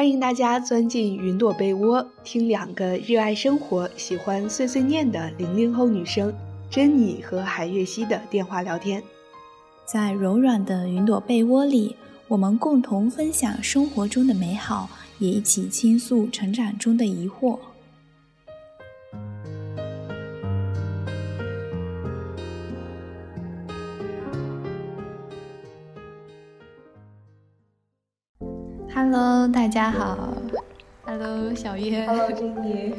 [0.00, 6.32] 欢迎大家钻进云朵被窝，听两个热爱生活、喜欢碎碎念的零零后女生
[6.70, 9.02] 珍妮和海月熙的电话聊天。
[9.84, 11.94] 在柔软的云朵被窝里，
[12.28, 17.58] 我们共同分享生活中的美好，也一起倾诉成长中的疑惑。
[29.52, 30.32] 大家好。
[31.04, 32.06] Hello，小月。
[32.06, 32.94] Hello，珍妮。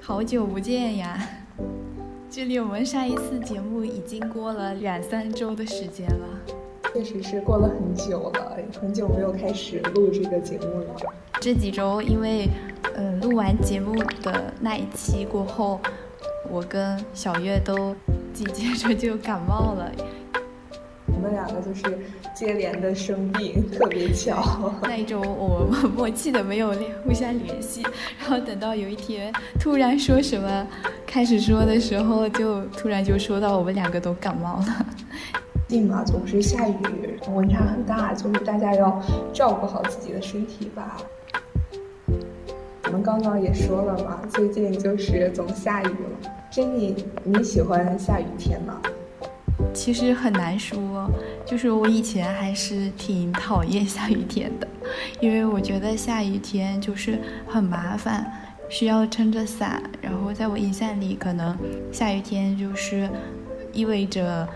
[0.00, 1.18] 好久不见呀！
[2.30, 6.26] 距离我们上一次节目已经过了两三周的时间了。
[6.92, 10.96] 确实是过了很久了，很久没有开始录这个节目了。
[11.40, 12.48] 这几周，因为
[12.94, 15.80] 嗯，录完节目的那一期过后，
[16.48, 17.94] 我跟小月都
[18.32, 19.90] 紧接着就感冒了。
[21.28, 21.98] 我们两个就是
[22.32, 24.72] 接连的生病，特别巧。
[24.80, 26.72] 那一周我们默契的没有
[27.04, 27.82] 互相联系，
[28.18, 30.66] 然后等到有一天突然说什么
[31.06, 34.86] 开始说的时候，就突然就说到我们两个都感冒了。
[35.68, 36.74] 近嘛总是下雨，
[37.30, 38.98] 温差很大，就是大家要
[39.30, 40.96] 照顾好自己的身体吧。
[42.86, 46.32] 我们刚刚也说了嘛，最近就是总下雨了。
[46.50, 48.80] 珍妮，你喜欢下雨天吗？
[49.74, 51.10] 其实很难说，
[51.46, 54.68] 就是我以前还是挺讨厌下雨天的，
[55.20, 58.30] 因为我觉得下雨天就是很麻烦，
[58.68, 59.82] 需要撑着伞。
[60.00, 61.56] 然后在我印象里，可能
[61.92, 63.08] 下雨天就是
[63.72, 64.48] 意味着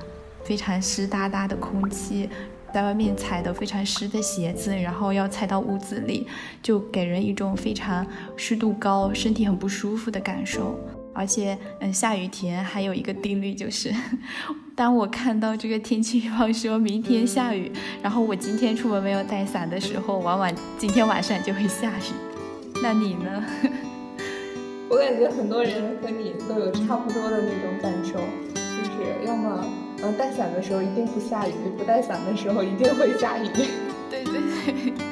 [0.44, 2.28] 非常湿哒哒的空气，
[2.72, 6.26] 在外面踩的非常湿的鞋子，然后要踩到屋子里，
[6.62, 10.78] 就给人一种非常湿度高、身体很不舒服的感受。
[11.14, 13.92] 而且，嗯，下雨天还有一个定律就是。
[14.74, 17.70] 当我看到这个天气预报说明天下雨，
[18.02, 22.80] 然后我今天出门没有带伞的时候，往往今天晚上就会下雨。
[22.82, 23.44] 那你呢？
[24.88, 28.14] 我感觉很多人和你都有差不多的那种感受，
[28.54, 29.64] 就是要么
[30.02, 33.48] 嗯带伞的时候一定不下雨，不带伞的时候一定会下雨。
[34.10, 35.11] 对 对对。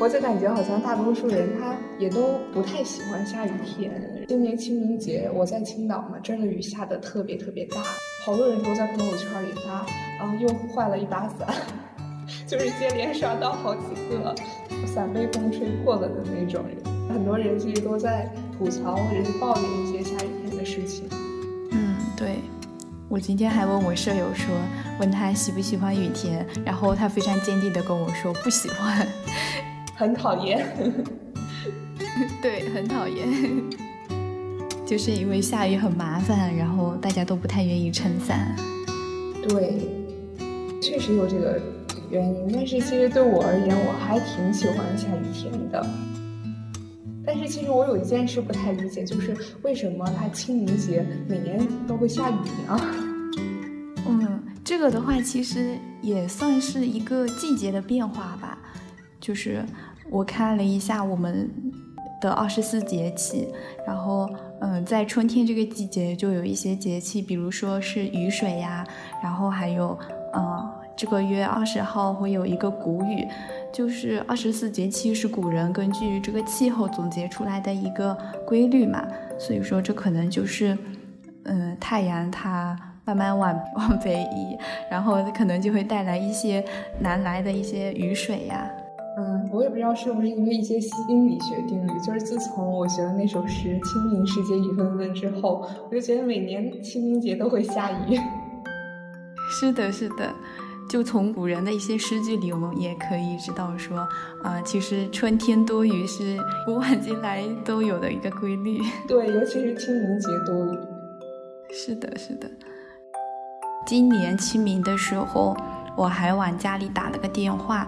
[0.00, 3.90] 我就感觉好像大多数人他也都不太喜欢下雨天。
[4.28, 7.82] 今年清明节我在青岛嘛，真的雨下的特别特别大。
[8.24, 11.48] 好多人都在朋友圈里发，啊，又坏了一把伞，
[12.46, 14.34] 就是接连刷到好几个
[14.86, 16.76] 伞被风吹破了的那种人。
[17.08, 18.28] 很多人其实都在
[18.58, 21.08] 吐槽或者是抱怨一些下雨天的事情。
[21.70, 22.38] 嗯，对。
[23.10, 24.52] 我今天还问我舍友说，
[24.98, 29.06] 问他喜不喜欢雨天，然后他非常坚定的跟我说不喜欢，
[29.94, 30.66] 很讨厌。
[32.42, 33.28] 对，很讨厌。
[34.86, 38.54] 就是因为下雨很麻烦，然后大家都不太愿意撑伞。
[39.48, 39.80] 对，
[40.80, 41.60] 确实有这个
[42.10, 42.50] 原因。
[42.52, 45.86] 但是其实对我而言，我还挺喜欢下雨天的。
[47.26, 52.34] 但是其实我有一件事不太理解，就是为什么它清明节每年都会下雨
[52.66, 52.80] 呢？
[54.06, 58.58] 嗯，这个的话其实也算是一个季节的变化吧。
[59.18, 59.64] 就是
[60.10, 61.50] 我看了一下我们。
[62.20, 63.52] 的二十四节气，
[63.86, 64.26] 然后
[64.60, 68.82] 嗯，在春天这个季节就有一些节气，比如说是雨水呀，
[69.22, 69.98] 然后还有
[70.32, 70.66] 嗯，
[70.96, 73.28] 这个月二十号会有一个谷雨，
[73.70, 78.16] 就是二十四节气是古人根据这个气候总结出来的一个
[78.46, 79.06] 规律嘛，
[79.38, 80.78] 所以说这可能就是
[81.42, 84.56] 嗯，太阳它慢慢往往北移，
[84.90, 86.64] 然后可能就会带来一些
[87.00, 88.66] 南来的一些雨水呀。
[89.16, 98.18] 嗯，我也不知道是不是因为一些心理学定律，就是自从我学了那首诗《清明时节雨纷纷》之后，我就觉得每年清明节都会下雨。
[99.48, 100.34] 是的，是的，
[100.88, 103.98] 就从古人的一些诗句里，我们也可以知道说，
[104.42, 106.36] 啊，其实春天多雨是
[106.66, 108.80] 古往今来都有的一个规律。
[109.06, 110.78] 对，尤其是清明节多雨。
[111.72, 112.50] 是的，是的。
[113.86, 115.56] 今年清明的时候，
[115.96, 117.86] 我还往家里打了个电话。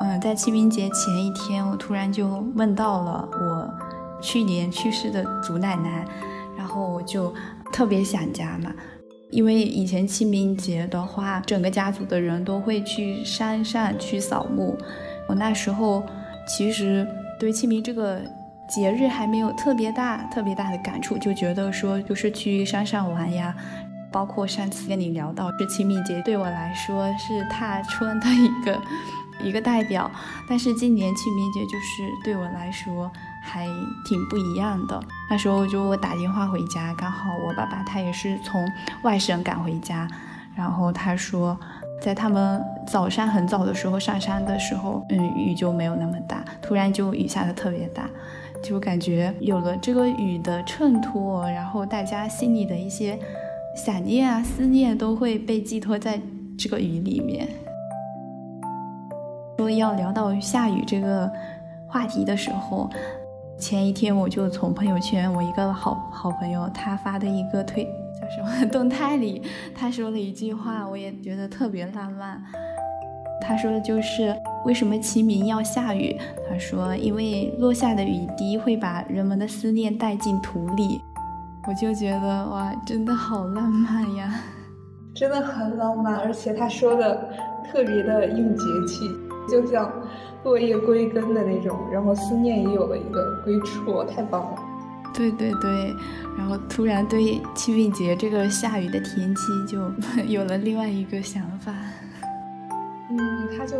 [0.00, 3.74] 嗯，在清明节前一天，我突然就问到了我
[4.20, 6.04] 去年去世的祖奶奶，
[6.56, 7.32] 然后我就
[7.72, 8.72] 特别想家嘛。
[9.30, 14.76] 因为以前清明节的话，整个家族的人都会去山上去扫墓。
[15.28, 16.02] 我那时候
[16.46, 17.06] 其实
[17.38, 18.20] 对清明这个
[18.68, 23.54] 节日还没有特别大、特别大的感触，就觉得说就是去山上玩呀。
[24.12, 28.80] 包括上次跟你聊到，这清明节对我来说是踏春的一个。
[29.42, 30.10] 一个代表，
[30.48, 33.10] 但是今年清明节就是对我来说
[33.42, 33.66] 还
[34.04, 35.02] 挺不一样的。
[35.28, 38.66] 那时候就我打电话回家，刚好我爸爸他也是从
[39.02, 40.08] 外省赶回家，
[40.54, 41.58] 然后他说
[42.00, 48.08] 在他们早上很早的时候上山的时候，嗯，雨就没有那么大，突然就雨下的特别大，
[48.62, 53.18] 就感觉有了这个雨的衬托，然后大家心里的一些
[53.76, 56.20] 想念啊、思念都会被寄托在
[56.56, 57.48] 这个雨里面。
[59.58, 61.30] 说要聊到下雨这个
[61.86, 62.90] 话题的时候，
[63.58, 68.28] 前一天我就从朋友圈，我一个好好朋友他发的一个推叫。
[68.30, 69.42] 什么 动态里，
[69.74, 72.42] 他说了一句话，我也觉得特别浪漫。
[73.40, 74.34] 他说的就是
[74.64, 76.16] 为什么清明要下雨？
[76.48, 81.00] 他说因为落下的雨滴会把人们的思念带进土里。
[81.66, 84.34] 我就觉得哇，真的好浪漫呀，
[85.14, 87.28] 真的很浪漫，而且他说的
[87.66, 89.08] 特别的应节气，
[89.48, 89.90] 就像
[90.42, 94.58] 落叶归根的那种，然后思念也有了一个归处，太棒了。
[95.12, 95.94] 对对对，
[96.36, 99.78] 然后突然对清明节这个下雨的天气就
[100.26, 101.72] 有了另外一个想法。
[103.10, 103.76] 嗯，它就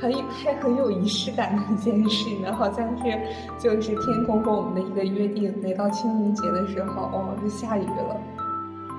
[0.00, 3.18] 很还很有仪式感的一件事呢，好像是
[3.60, 8.20] 就是天空和我们的一个约定，每到清明节的时候，哦，就下雨了。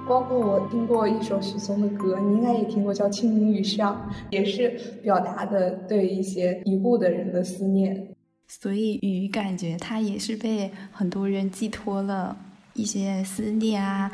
[0.07, 4.69] 包括我听过一首许嵩的歌，你应该也听过，叫《清明雨上》，也是
[5.03, 8.07] 表达的对一些已故的人的思念。
[8.47, 12.35] 所以雨感觉它也是被很多人寄托了
[12.73, 14.09] 一些思念啊，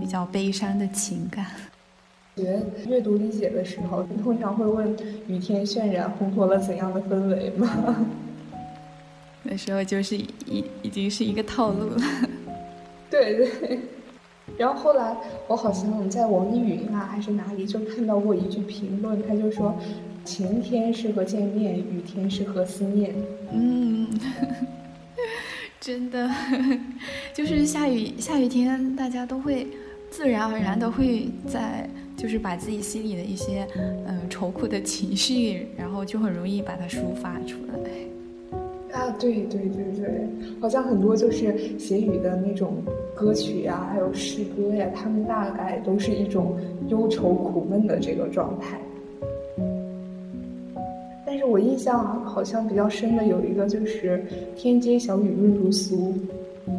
[0.00, 1.46] 比较悲伤的情感。
[2.36, 4.96] 学阅读理解的时候，你通常会问
[5.28, 8.06] 雨天渲染烘托了怎样的氛围吗？
[9.44, 12.02] 那时候就是已已经是一个套路了。
[13.08, 13.80] 对 对。
[14.58, 15.16] 然后后来
[15.46, 19.74] 我好像在网易云啊还是哪里就看到过一句评论，他就说。
[20.24, 23.14] 晴天适合见面，雨天适合思念。
[23.50, 24.06] 嗯，
[25.80, 26.30] 真的，
[27.32, 29.66] 就是下雨下雨天，大家都会
[30.10, 33.66] 自然而然的会在，就是把自己心里的一些
[34.06, 37.78] 嗯愁苦的情绪，然后就很容易把它抒发出来。
[38.92, 40.28] 啊，对对对对，
[40.60, 42.82] 好像很多就是写雨的那种
[43.14, 46.56] 歌曲呀，还有诗歌呀，他们大概都是一种
[46.88, 48.80] 忧愁苦闷的这个状态。
[51.26, 54.24] 但是我印象好像比较深的有一个就是
[54.56, 56.14] “天街小雨润如酥”，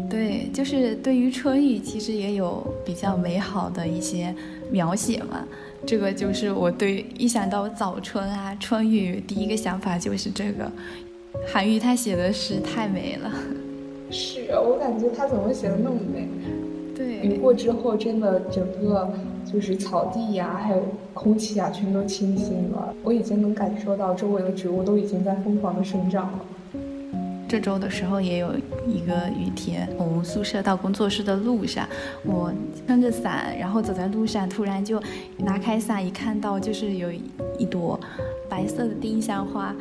[0.09, 4.33] 对，就是对于春雨其实也有比较美好的一些
[4.71, 5.45] 描写嘛。
[5.85, 10.69] 这个就是我对一想到早春啊春雨，第一个想法就是这个。
[11.47, 13.31] 韩愈他写的诗太美了，
[14.11, 16.27] 是啊我感觉他怎么写的那么美？
[16.95, 19.09] 对，雨过之后真的整个。
[19.51, 22.93] 就是草地呀，还有空气啊，全都清新了。
[23.01, 26.39] 我已经能感受到周围的植物都已经在疯狂的生长了。
[27.47, 28.53] 这周的时候也有
[28.85, 31.87] 一个雨天，我们宿舍到工作室的路上，
[32.23, 32.53] 我
[32.85, 35.01] 撑着伞，然后走在路上，突然就
[35.37, 37.11] 拿开伞，一看到就是有
[37.57, 37.99] 一朵
[38.47, 39.75] 白色的丁香花，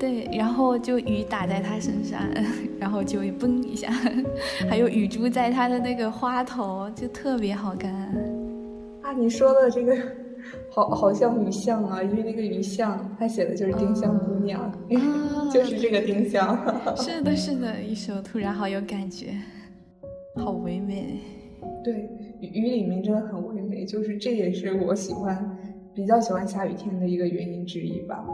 [0.00, 2.18] 对，然后就雨打在他身上，
[2.80, 3.90] 然后就嘣一下，
[4.68, 7.92] 还有雨珠在他的那个花头，就特别好看。
[9.02, 9.94] 啊你说的这个，
[10.70, 14.72] 好好像雨巷啊，因为那个雨巷，他写的就是丁香姑娘，
[15.52, 16.56] 就是这个丁香。
[16.96, 19.34] 是的，是的，一首突然好有感觉，
[20.36, 21.20] 好唯美。
[21.84, 22.08] 对，
[22.40, 25.58] 雨里面真的很唯美，就是这也是我喜欢，
[25.94, 28.24] 比较喜欢下雨天的一个原因之一吧。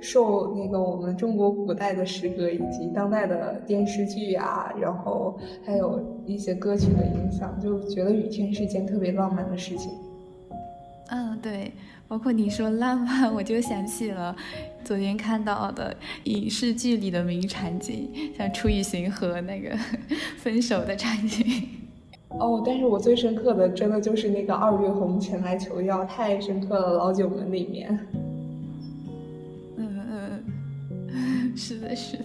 [0.00, 9.90] 受那个我们中国古代的诗歌以及当代的电视剧啊，然后还有一些歌曲的影响，就觉得雨天是一件特别浪漫的事情。
[11.08, 11.72] 嗯，对，
[12.08, 14.34] 包括你说浪漫，我就想起了
[14.84, 19.76] 昨天看到的影视剧里的名场景，像楚雨荨》和那个
[20.38, 21.46] 分手的场景。
[22.38, 27.98] 哦，但是我最深刻的，真的就是那个二月红前来求药，太深刻了，《老九门》里面。
[31.56, 32.24] 是的，是的。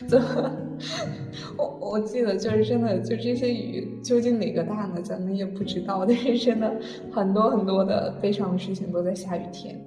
[0.08, 0.50] 怎么？
[1.56, 5.00] 我我记得就是真的，就这些雨究竟哪个大呢？
[5.02, 6.04] 咱们也不知道。
[6.08, 6.80] 但是真的
[7.10, 9.78] 很多很多的悲伤的事情都在下雨天。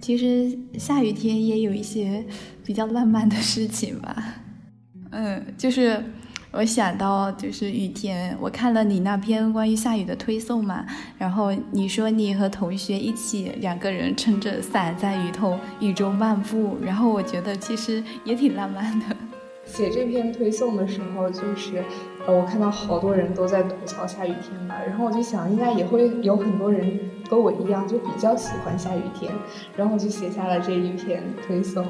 [0.00, 2.24] 其实下雨天也有一些
[2.64, 4.42] 比较浪漫的事情吧。
[5.10, 6.00] 嗯，就是
[6.58, 10.84] 我想到就是雨天，我看了你那篇关于下雨的推送嘛，
[11.16, 19.06] 然后你说你和同学一起两个人撑着伞在雨头雨中漫步，然后我觉得其实也挺浪漫的。
[19.66, 21.84] 写这篇推送的时候，就是，
[22.26, 26.98] 呃，我看到好多人都在吐槽下雨天嘛，然后我就想，应该也会有很多人
[27.30, 29.30] 和我一样，就比较喜欢下雨天，
[29.76, 31.86] 然后我就写下了这一篇推送。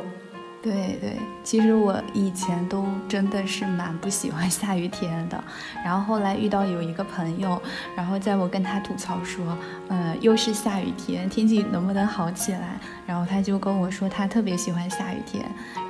[0.61, 5.43] 对对，其实我以前都真的是蛮不喜欢下雨天的，
[5.85, 7.61] 然后后来遇到有一个朋友，
[7.97, 9.57] 然后在我跟他吐槽说，
[9.89, 12.79] 嗯，又是下雨天，天气能不能好起来？
[13.07, 15.45] 然后他就跟我说他特别喜欢下雨天，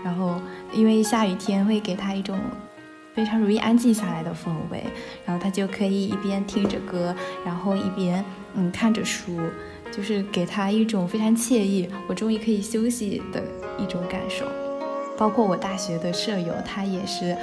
[0.05, 0.41] 然后
[0.73, 2.39] 因为下雨天会给他一种
[3.15, 4.85] 非常容易安静下来的氛围，
[5.25, 8.23] 然后他就可以一边听着歌，然后一边
[8.55, 9.41] 嗯看着书。
[9.91, 13.43] 就是给他一种非常惬意，我终于可以休息的
[13.79, 14.45] 一种感受。
[15.17, 17.37] 包括我大学的舍友，他也是，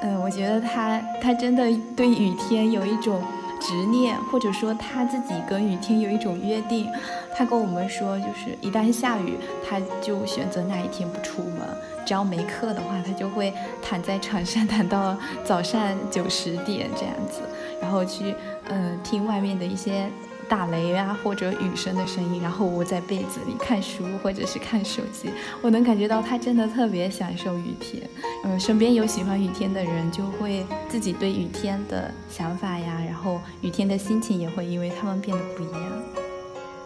[0.00, 1.64] 嗯，我觉得他他真的
[1.96, 3.22] 对雨天有一种
[3.60, 6.88] 执念，或者说他自己跟雨天有一种约定。
[7.36, 9.34] 他跟我们说，就是一旦下雨，
[9.68, 11.60] 他就选择那一天不出门，
[12.04, 15.80] 只要没课的话，他就会躺在床上躺到早上
[16.10, 17.42] 九十点这样子，
[17.80, 18.34] 然后去
[18.68, 20.10] 嗯听外面的一些。
[20.50, 25.30] 打雷啊，或者雨声的声音，然后窝在被子里看书或者是看手机，
[25.62, 28.02] 我能感觉到他真的特别享受雨天。
[28.42, 35.82] 嗯，身边有喜欢雨天的人，就会自己对雨天的想法呀，然后雨天的心情也会因为他们变得不一样。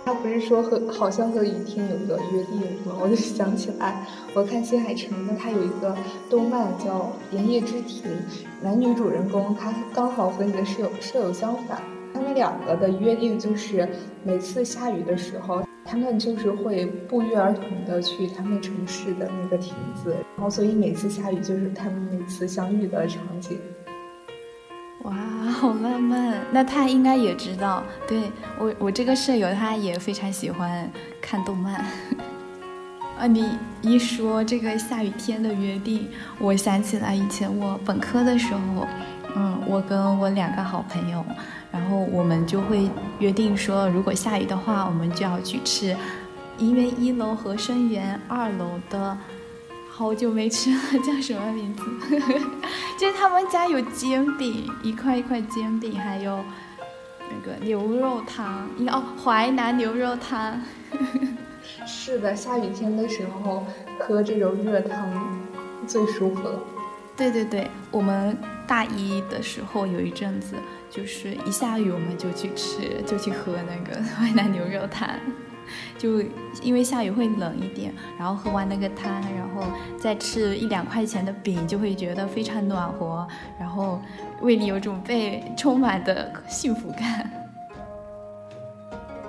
[0.04, 2.94] 他不是说和好像和雨天有一个约定吗？
[3.00, 5.96] 我就想起来，我看新海诚的，他有一个
[6.28, 6.98] 动漫叫
[7.34, 8.02] 《炎夜之庭》，
[8.60, 11.80] 男女主人公他刚好和你的舍友舍友相反。
[12.14, 13.88] 他们两个的约定就是，
[14.22, 23.58] 每次下雨的时候，他们就是会不约而同的去他们城市的那个亭子，然后所以每次下雨就是他们每次相遇的场景。
[25.02, 26.38] 哇，好浪漫！
[26.52, 30.88] 那他应该也知道，对我我这个舍友他也非常喜欢
[31.20, 31.84] 看动漫。
[33.18, 38.86] 啊，你一说这个下雨天的约定，我想起来以前我本科的时候，
[39.36, 41.24] 嗯，我跟我两个好朋友。
[41.74, 42.88] 然后我们就会
[43.18, 45.96] 约定说，如果下雨的话，我们就要去吃
[46.58, 49.18] 银园一楼和生源二楼的，
[49.90, 51.82] 好久没吃了，叫什么名字？
[52.96, 56.38] 就是他们家有煎饼，一块一块煎饼，还有
[57.18, 60.62] 那个牛肉汤，哦，淮南牛肉汤。
[61.84, 63.66] 是的，下雨天的时候
[63.98, 65.10] 喝这种热汤
[65.88, 66.60] 最舒服了。
[67.16, 70.54] 对对对，我们大一的时候有一阵子。
[70.94, 75.08] 就是一下雨我们就去吃，就去喝那个 淮南牛肉汤，
[75.98, 76.22] 就
[76.62, 79.64] 因为下雨会冷一点，然后喝完那个汤，然后
[79.98, 83.26] 再吃一两块钱的饼，就会觉得非常暖和，
[83.58, 84.00] 然后
[84.40, 87.28] 胃里有种被 充满的幸福感。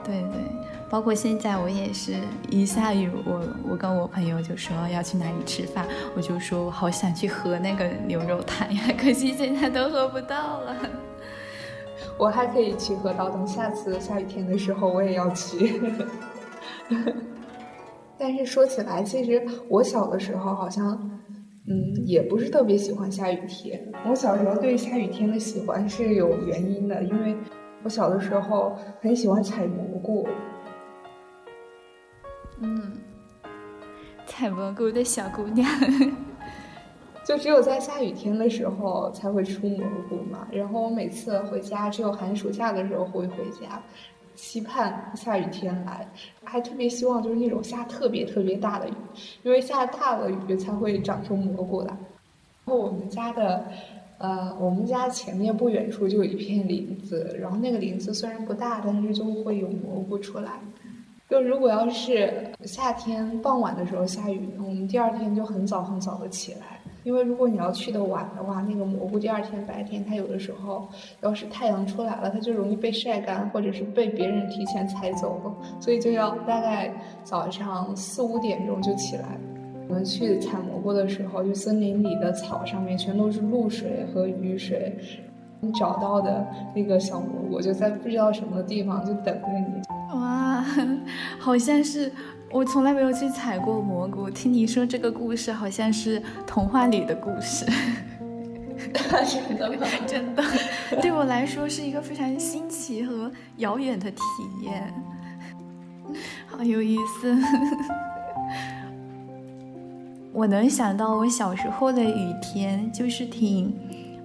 [0.03, 0.41] 对对，
[0.87, 2.13] 包括现在我也是
[2.47, 5.83] 一下雨，我我跟我朋友就说要去哪里吃饭，
[6.15, 10.75] 我就说我好想去喝那个牛肉汤呀，可惜现在都喝不到了。
[12.17, 15.81] 我还可以去河道，等下次下雨天的时候我也要去。
[18.17, 20.97] 但是说起来，其实我小的时候好像，
[21.67, 23.91] 嗯，也不是特别喜欢下雨天。
[24.09, 27.35] 我小时候对下雨天的喜欢是有原因的，因为
[27.83, 30.25] 我小的时候很喜欢采蘑菇。
[32.61, 32.93] 嗯，
[34.25, 35.69] 采蘑菇的小姑娘。
[37.25, 43.81] 就只有在下雨天的时候才会出蘑菇嘛，然后我每次回家，只有寒暑假的时候会回家，
[44.35, 46.07] 期盼下雨天来，
[46.43, 48.93] 还特别希望就是那种下特别特别大的雨，
[49.41, 51.87] 因为下大了雨才会长出蘑菇来。
[51.87, 51.97] 然
[52.67, 53.65] 后我们家的，
[54.19, 60.59] 呃，我们家前面不远处就有一片林子，然后那个林子虽然不大，但是就会有蘑菇出来。
[61.27, 66.79] 就如果要是夏天傍晚的时候下雨，我们第二天就很早很早的起来。
[67.05, 70.89] 因为如果你要去的晚的话，那个蘑菇第二天白天它有的时候
[71.21, 76.91] 要是太阳出来了，它就容易被晒干，或者是被别人提前采走了，所以就要大概
[77.23, 79.37] 早上四五点钟就起来。
[79.87, 84.97] 我们去采蘑菇的时候，就森林里的草上面全都是露水和雨水，
[85.59, 86.43] 你找到的
[86.73, 90.17] 那个小蘑菇就在不知道什么地方就等着你。
[90.17, 90.65] 哇，
[91.37, 92.11] 好像是。
[92.51, 97.65] 我从来没有去采过蘑菇，听你说这个故事好像是童话里的故事，
[98.95, 99.87] 真的吗？
[100.07, 100.43] 真的，
[101.01, 104.21] 对我来说是一个非常新奇和遥远的体
[104.63, 104.93] 验，
[106.47, 107.37] 好有意思。
[110.31, 113.73] 我能想到我小时候的雨天就是挺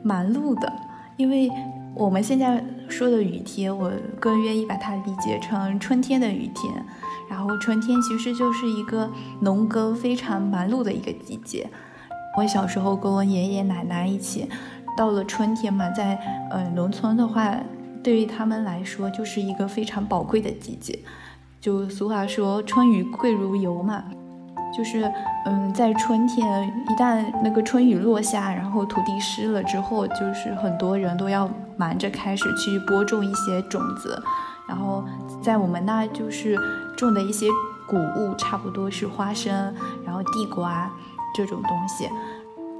[0.02, 0.72] 忙碌的，
[1.16, 1.50] 因为
[1.94, 6.72] 我们现在说的雨天，我更愿意把它理解成春天的雨天。
[7.30, 9.08] 然后春天其实就是一个
[9.40, 11.70] 农耕非常忙碌的一个季节。
[12.36, 14.48] 我小时候跟我爷爷奶奶一起，
[14.96, 16.16] 到了春天嘛，在
[16.50, 17.56] 呃农村的话，
[18.02, 20.98] 对于他们来说就是一个非常宝贵的季节。
[21.60, 24.02] 就俗话说“春雨贵如油”嘛，
[24.76, 25.12] 就是
[25.44, 34.22] 嗯，在春天一旦那个春雨落下，然后土地湿了之后，就是很多人都要忙着开始去播种一些种子，
[34.70, 35.04] 然后
[35.42, 36.56] 在我们那就是
[36.96, 37.48] 种的一些
[37.88, 39.74] 谷物，差不多是花生，
[40.06, 40.88] 然后地瓜
[41.34, 42.08] 这种东西。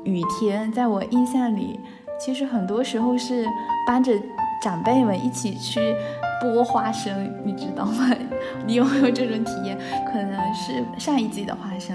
[0.04, 1.80] 雨天在我印象里，
[2.20, 3.44] 其实很多时候是
[3.84, 4.12] 帮着
[4.62, 5.96] 长辈们一起去。
[6.42, 8.08] 剥花生，你知道吗？
[8.64, 9.78] 你有没有这种体验？
[10.10, 11.94] 可能是上一季的花生，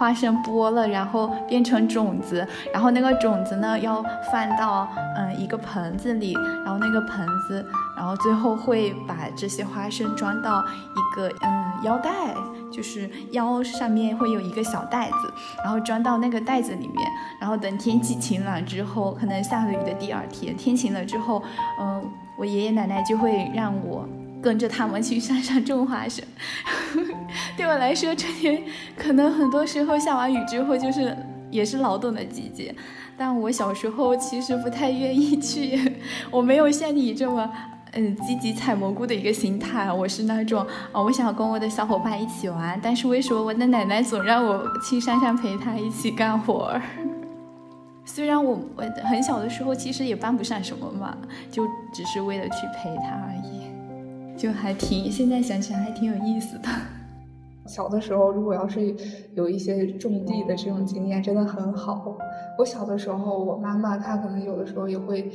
[0.00, 4.02] 花生剥了，然后变成种子，然后那个种子呢要
[4.32, 6.32] 放到嗯一个盆子里，
[6.64, 7.62] 然后那个盆子，
[7.94, 12.34] 然后最后会把这些花生装到一个嗯腰带，
[12.72, 21.42] 就是腰上面会有一个小袋子，然后装到那个袋子里面，然后等天气晴朗之后，可能下了雨的第二天，天晴了之后，
[21.78, 22.02] 嗯。
[22.38, 24.08] 我爷爷奶奶就会让我
[24.42, 26.24] 跟着他们去山上种花生。
[27.56, 28.62] 对我来说，春天
[28.96, 31.16] 可能很多时候下完雨之后就是
[31.50, 32.74] 也是劳动的季节。
[33.16, 35.78] 但我小时候其实不太愿意去，
[36.30, 37.50] 我没有像你这么
[37.92, 39.92] 嗯积极采蘑菇的一个心态。
[39.92, 46.80] 我是那种啊， 我想跟我的小伙伴一起玩，但是为什么我的奶奶总让我去山上陪她一起干活？
[48.06, 51.16] 虽然我我很小的时候其实也帮不上什么忙，
[51.50, 53.59] 就只是为了去陪她而已，
[54.40, 56.68] 就还挺现在想起来还挺有意思的。
[57.68, 58.94] 小的时候如果要是
[59.34, 62.16] 有一些种地的这种经验，真的很好。
[62.58, 65.30] 我小的时候，我妈妈她可能有的时候也会，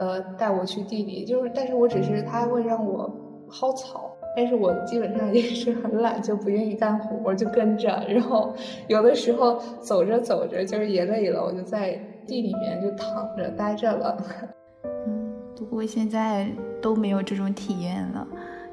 [0.00, 3.08] 呃，带我去地里，就是但是我只是她会让我
[3.48, 4.10] 薅草。
[4.36, 7.88] 但是我基本上也是很懒，就不愿意干活，就跟着。
[8.08, 8.52] 然后
[8.88, 11.92] 有的时候走着走着，就是也累了，我就在
[12.26, 14.16] 地里面就躺着待着了。
[15.06, 16.48] 嗯，不过现在
[16.82, 18.26] 都没有这种体验了，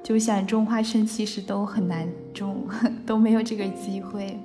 [0.05, 2.67] 就想种花生，其实都很难种，
[3.07, 4.39] 都没有这个机会。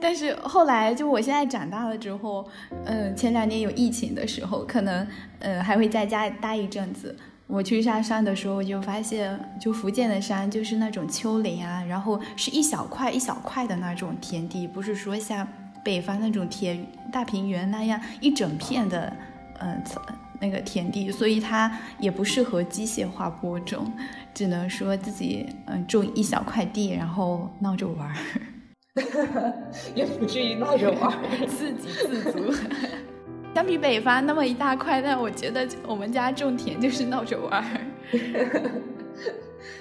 [0.00, 2.48] 但是后来，就我现在长大了之后，
[2.86, 5.06] 嗯，前两年有疫情的时候，可能
[5.40, 7.14] 嗯还会在家待一阵子。
[7.46, 15.46] 我去上山的时候，我就发现，就福建的山就是那种丘陵啊，然后是一小块一小块的那种田地，不是说像
[15.84, 19.12] 北方那种田大平原那样一整片的，
[19.60, 19.82] 嗯，
[20.40, 23.92] 那个田地，所以它也不适合机械化播种，
[24.34, 28.16] 只能说自己嗯种一小块地，然后闹着玩儿，
[29.94, 32.52] 也不至于闹着玩儿， 自给自足。
[33.54, 37.80] 相比北方那么一大块，但我觉得我们家种田就是闹着玩儿。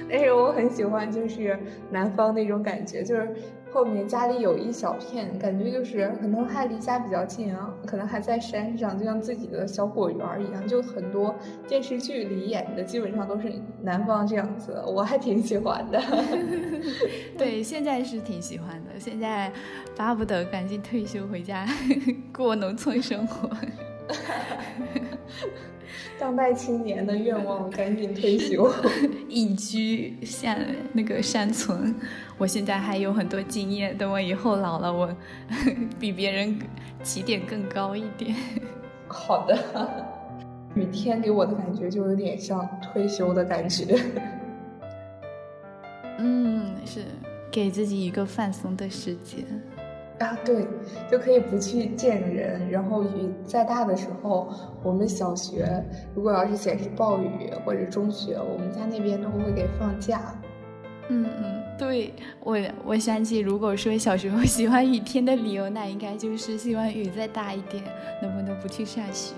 [0.10, 1.60] 但是我很喜欢，就是
[1.92, 3.36] 南方那种感觉，就是
[3.76, 10.66] 后面家里有一小片，感觉就是可能还离家比较近啊，可能还在山上，就像自己的小果园一样。
[10.66, 11.36] 就很多
[11.68, 13.52] 电视剧里演的，基本上都是
[13.84, 16.02] 南方这样子，我还挺喜欢的。
[17.38, 19.52] 对，现在是挺喜欢的，现在
[19.94, 21.68] 巴不得赶紧退休回家
[22.34, 23.50] 过农村生活。
[26.18, 28.72] 当代青年的愿望，赶紧退休，
[29.28, 30.58] 隐居像
[30.94, 31.94] 那个山村。
[32.38, 35.16] 我现在还有很多经验，等我以后老了，我
[36.00, 36.60] 比别人
[37.02, 38.36] 起点更高一点。
[39.08, 39.58] 好的，
[40.76, 43.98] 雨天给我的感觉就有点像退休的感觉。
[46.18, 47.02] 嗯，是
[47.52, 49.46] 给自己一个放松的时间。
[50.20, 50.66] 啊，对，
[51.12, 52.70] 就可以不去见人。
[52.70, 54.50] 然后雨再大的时候，
[54.82, 60.34] 我们小学如果要是显示暴雨，或者中学，我们家那边都会给放假。
[61.10, 67.84] 嗯嗯，对我我想起，如果说小时候喜欢雨天的理由，那应该就是希望雨再大一点，
[68.22, 69.36] 能不能不去上学？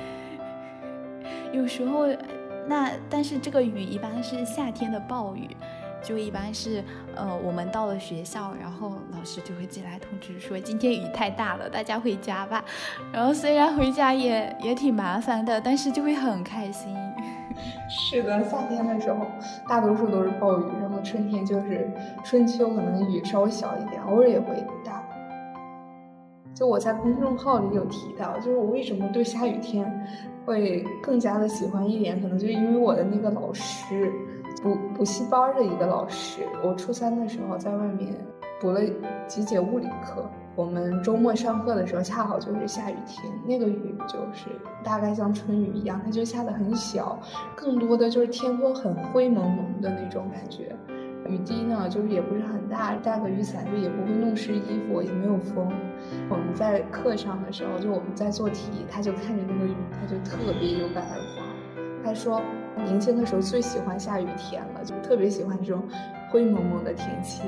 [1.52, 2.06] 有时候，
[2.68, 5.48] 那但是这个雨一般是夏天的暴雨。
[6.02, 6.82] 就一般是，
[7.14, 12.64] 呃，我们到了学校，然后老师就会进来通知说今天雨太大了，大家回家吧。
[13.12, 16.96] 然后虽然回家也也挺麻烦的，但是就会很开心。
[17.88, 19.26] 是的，夏天的时候
[19.68, 21.90] 大多数都是暴雨，然后春天就是
[22.24, 25.02] 春秋，可能雨稍微小一点，偶尔也会大。
[26.54, 30.06] 就我在公众号里有提到，就是我为什么对下雨天
[30.44, 34.12] 会更加的喜欢一点，可能就因为我的那个老师。
[34.62, 38.12] 补补习班的一个老师，我初三的时候在外面
[38.60, 38.80] 补了
[39.26, 40.28] 几节物理课。
[40.60, 44.50] 我们周末上课的时候，恰好就是下雨天，那个雨就是
[44.84, 47.18] 大概像春雨一样，它就下的很小，
[47.56, 50.76] 更多的就是天空很灰蒙蒙的那种感觉。
[51.26, 55.66] 雨滴呢，就是也不是很大，带个雨伞就也不会弄湿衣服，也没有风。
[56.28, 62.42] 我们在课上的时候，就我们在做题，他就看着那个雨，他就特别有感而发，他说。
[62.84, 65.82] 年轻的时候最喜欢下雨天了，就特别喜欢这种
[66.30, 67.42] 灰蒙蒙的天气，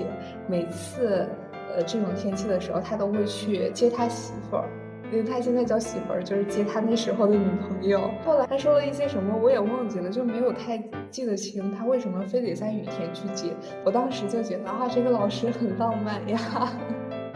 [0.47, 1.27] 每次
[1.77, 4.69] 呃这种天气的时候，他都会去接他媳妇儿。
[5.11, 8.11] 因为他现在叫媳妇儿，就是接他那时候的女朋友。
[8.25, 13.53] 后来他说了一些什么，我也忘记了，就没有太记得清他为什么非得在雨天去接。
[13.85, 16.41] 我当时就觉得啊，这个老师很浪漫呀，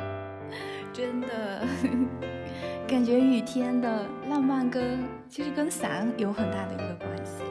[0.91, 1.29] 真的，
[2.89, 7.43] 感觉雨天的浪漫跟其实跟伞有很大的一个关系。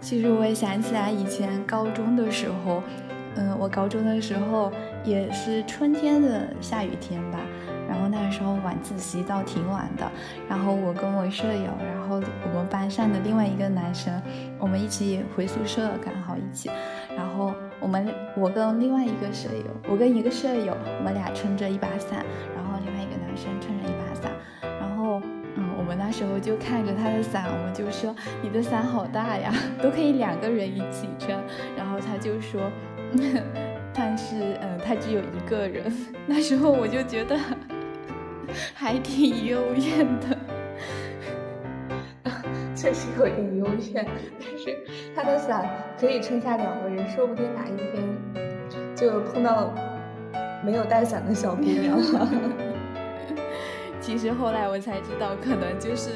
[0.00, 2.82] 其实我也想起来以前高中的时候，
[3.36, 4.72] 嗯，我高中的时候
[5.08, 7.38] 也是春天的下雨天吧。
[7.88, 10.10] 然后那时候晚自习到挺晚的，
[10.46, 14.20] 然后我跟我舍友，然后我们班上的另外一个男生，
[14.58, 16.70] 我们一起回宿舍，刚好一起。
[17.16, 22.22] 然后我们我跟另外一个舍友，我跟一个舍友，我们俩撑着一把伞，
[22.54, 24.30] 然后另外一个男生撑着一把伞。
[24.60, 25.22] 然后
[25.56, 29.50] 嗯，我们那时候就看着他的伞，我们就说你的伞好大呀，
[29.82, 31.30] 都可以两个人一起撑。
[31.74, 32.60] 然后他就说，
[33.98, 35.92] 但是嗯，他只有一个人。
[36.26, 37.36] 那时候我就觉得。
[38.72, 40.38] 还挺幽怨的，
[42.74, 44.06] 确实有点幽怨。
[44.40, 44.78] 但是
[45.14, 45.68] 他的伞
[46.00, 49.70] 可以撑下两个人，说不定哪一天就碰到
[50.64, 52.28] 没有带伞的小姑娘了。
[54.00, 56.12] 其实后来我才知道，可能就是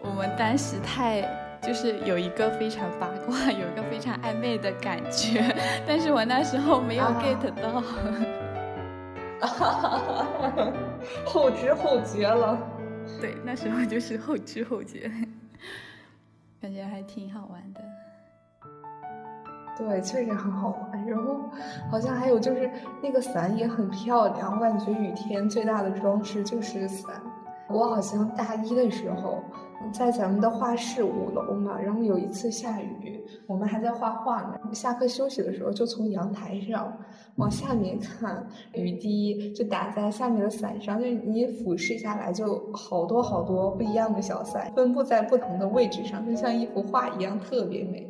[0.00, 1.22] 我们当时太
[1.62, 5.42] 就是有一个非常八卦，有一个非常暧昧的感觉，
[5.86, 7.82] 但是我那时候没有 get 到。
[11.24, 12.58] 后知后觉了，
[13.20, 15.10] 对，那时候就是后知后觉，
[16.60, 17.80] 感觉还挺好玩的。
[19.78, 21.06] 对，确实很好玩。
[21.06, 21.48] 然后
[21.90, 22.70] 好像还有就是
[23.00, 27.20] 那个伞也很漂亮，我感觉雨天最大的装饰就是伞。
[27.72, 29.38] 我好像大一的时候。
[29.92, 34.56] 在咱们的画室五楼嘛，然后有一次下雨，我们还在画画呢。
[34.72, 36.96] 下课休息的时候，就从阳台上
[37.34, 48.08] 往下面看，雨滴就打在下面的伞上，就你俯视下来，就好多好多不一样的小伞，分布在不同的位置上，就像一幅画一样，特别美。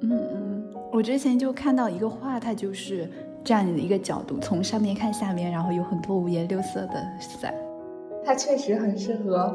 [0.00, 3.06] 嗯嗯，我之前就看到一个画，它就是
[3.44, 7.54] 这样的一个角度，从上面看下面，然后有很多五颜六色的伞，
[8.24, 9.54] 它确实很适合。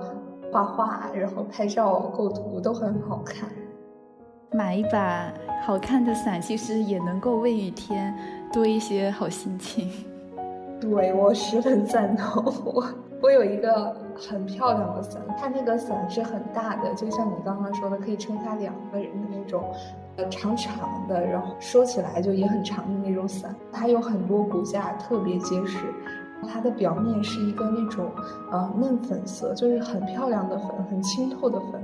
[0.49, 3.49] 画画，然后拍照、构图都很好看。
[4.53, 5.30] 买一把
[5.65, 8.15] 好看的伞，其实也能够为雨天
[8.51, 9.91] 多一些好心情。
[10.80, 12.41] 对我十分赞同。
[12.63, 12.88] 我
[13.21, 19.62] 我有一个很漂亮的伞，它那个伞是很大的，就像你刚刚说的，可以撑下两个人的那种，
[20.15, 23.53] 呃，长长的，然后收起来就也很长的那种伞。
[23.69, 25.80] 它有很多骨架，特别结实。
[26.45, 28.12] 它的表面是一个那种
[28.52, 31.82] 呃嫩粉色，就是很漂亮的粉，很清透的粉。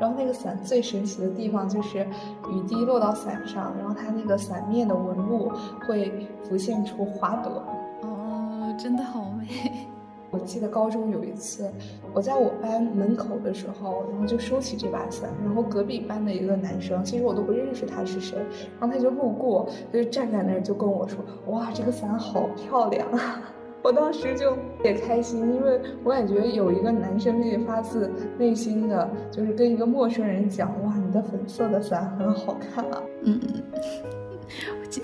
[0.00, 2.06] 然后那个伞最神奇的地方就是
[2.50, 5.50] 雨滴落到伞上，然后它那个伞面的纹路
[5.86, 7.64] 会浮现出花朵。
[8.02, 9.88] 哦，真的好美！
[10.30, 11.68] 我记得高中有一次，
[12.12, 18.36] 我在我班门口的时候，然后就收起这把伞，然后隔壁班的一个男生，其实我都不认识他是谁，
[18.78, 21.18] 然后他就路过，他就站在那儿就跟我说
[21.50, 23.42] ：“哇，这个伞好漂亮啊！”
[23.82, 33.40] 我当时就也开心，因为我感觉有一个男生可以发自内心的，就是跟一个陌生人讲：“哇，你的粉色的伞很好看啊。”嗯，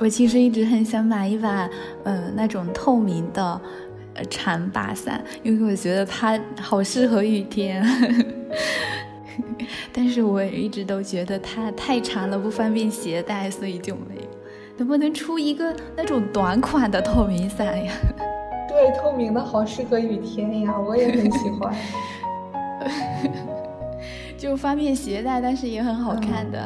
[0.01, 1.71] 我其实一直很想买一把，
[2.03, 3.61] 嗯，那种透明的，
[4.15, 7.83] 呃，长把伞，因为我觉得它好适合雨天。
[9.93, 14.23] 但是我一直都觉得它太长了，不方便携带，所以就没有。
[14.77, 17.93] 能不能出一个那种短款的透明伞呀？
[18.75, 21.73] 对，透明的好适合雨天呀，我也很喜欢。
[24.37, 26.59] 就方便携带，但是也很好看的。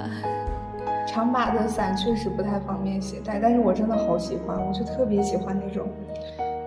[1.07, 5.87] 长把的伞确实不太方便携带，但是我真的好喜欢，我就特别喜欢那种，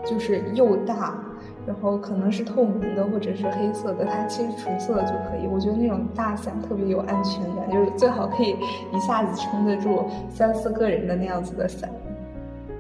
[0.06, 1.20] 就是又大，
[1.66, 5.48] 然后可能是透明的或者是黑色的，它其实纯色的就可以。
[5.48, 8.56] 我觉得那种大伞特别有安全感，就是最好可以
[8.94, 11.90] 一下子撑得住三四个人的那样子的伞。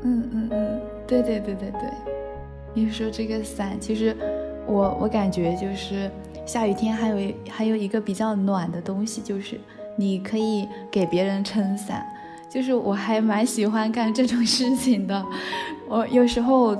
[0.03, 2.10] 嗯嗯嗯，对对对对对。
[2.73, 4.15] 你说这个伞，其实
[4.65, 6.09] 我我感觉就是
[6.45, 9.59] 下雨天还有还有一个比较暖的东西，就是
[9.97, 12.05] 你可以给别人撑伞，
[12.49, 15.25] 就是我还蛮喜欢干这种事情的。
[15.89, 16.77] 我有时候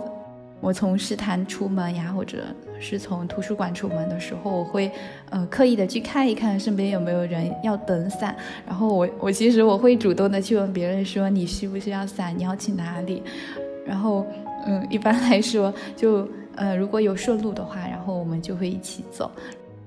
[0.62, 2.46] 我从食堂出门呀，或者
[2.80, 4.90] 是从图书馆出门的时候，我会
[5.30, 8.34] 呃刻意的去看一看身边有没有人要等伞，
[8.66, 13.22] 然后我我其实我会主动的去问别人说你需不需要伞，你要去哪里，
[13.86, 14.26] 然后。
[14.66, 19.32] 嗯，一般来说，就呃，如果有顺路的话，然后我们就会一起走。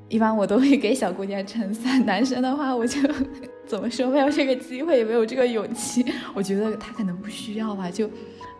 [0.09, 3.01] 一般我都会给小姑娘撑伞，男生的话，我就
[3.67, 6.05] 怎么说没有这个机会，也没有这个勇气。
[6.35, 8.09] 我觉得他可能不需要吧，就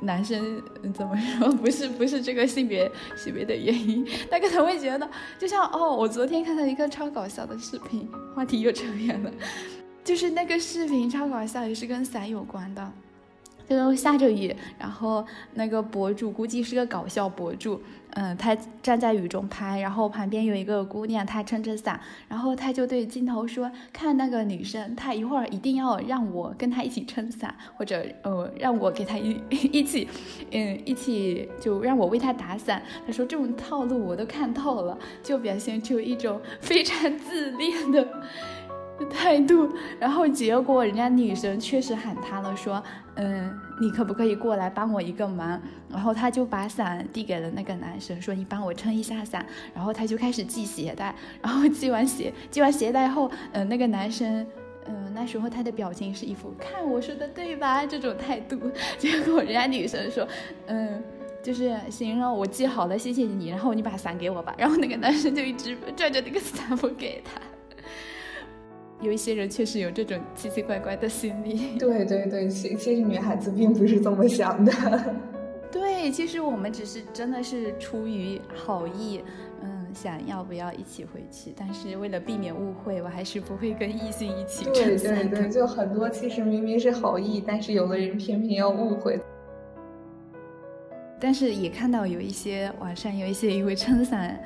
[0.01, 0.61] 男生
[0.93, 9.31] 怎么说，不是不是这个性别性别的原因，他可能会觉得，就像哦，我昨天看到一个超搞笑的视频，话题又扯远了，
[10.03, 12.93] 就是那个视频超搞笑，也是跟伞有关的。
[13.69, 15.25] 就下着雨，然后
[15.55, 21.99] 那个博主估计是个搞笑博主，嗯，他站在雨中拍，然后旁边有一个姑娘，她撑着伞，
[22.29, 30.07] 然后他就对镜头说：“看那个女生，她一会儿一定要让我跟她一起撑伞，或者呃让我给她一 一起，
[30.51, 38.07] 嗯，一起就让我为她打伞。”他说这种套路我都看透了，就表现出一种非常自恋的。
[39.11, 42.83] 态度，然后结果人家女生确实喊他了，说，
[43.17, 45.61] 嗯，你可不可以过来帮我一个忙？
[45.91, 49.45] 然后他就把伞递给了那个男生，说你帮我撑一下伞。
[49.75, 54.47] 然后他就开始系鞋带，然后系完鞋，系完鞋带后，嗯，那个男生，
[54.87, 58.59] 嗯，那时候他的表情是一副看我说的对吧这种态度。
[58.97, 60.27] 结果人家女生说，
[60.67, 61.03] 嗯，
[61.43, 63.49] 就是行了，我记好了，谢谢你。
[63.51, 64.55] 然后你把伞给我吧。
[64.57, 67.41] 然后那个男生就一直拽着那个伞不给他。
[69.05, 71.79] 有一些人确实有这种奇奇怪怪的心理。
[71.79, 74.73] 对对对，其其实女孩子并不是这么想的。
[75.71, 79.23] 对，其实我们只是真的是出于好意，
[79.63, 84.65] 嗯，想要不要一起回去，但是为了避免误会，我还是不会跟异性一起。
[84.67, 89.21] 对对对，就很多其实明明是好意，但是有的人偏偏要误会。
[91.21, 94.41] 但是也看到有一些网上有一些因为撑伞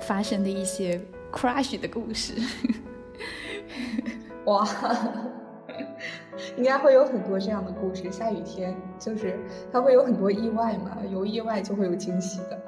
[0.00, 1.00] 发生的一些
[1.32, 2.34] crush 的故事。
[4.46, 4.66] 哇，
[6.56, 8.10] 应该会有很多这样的故事。
[8.10, 9.38] 下雨天就是
[9.72, 12.58] 它会有很多意外嘛，有意外就会有惊喜的。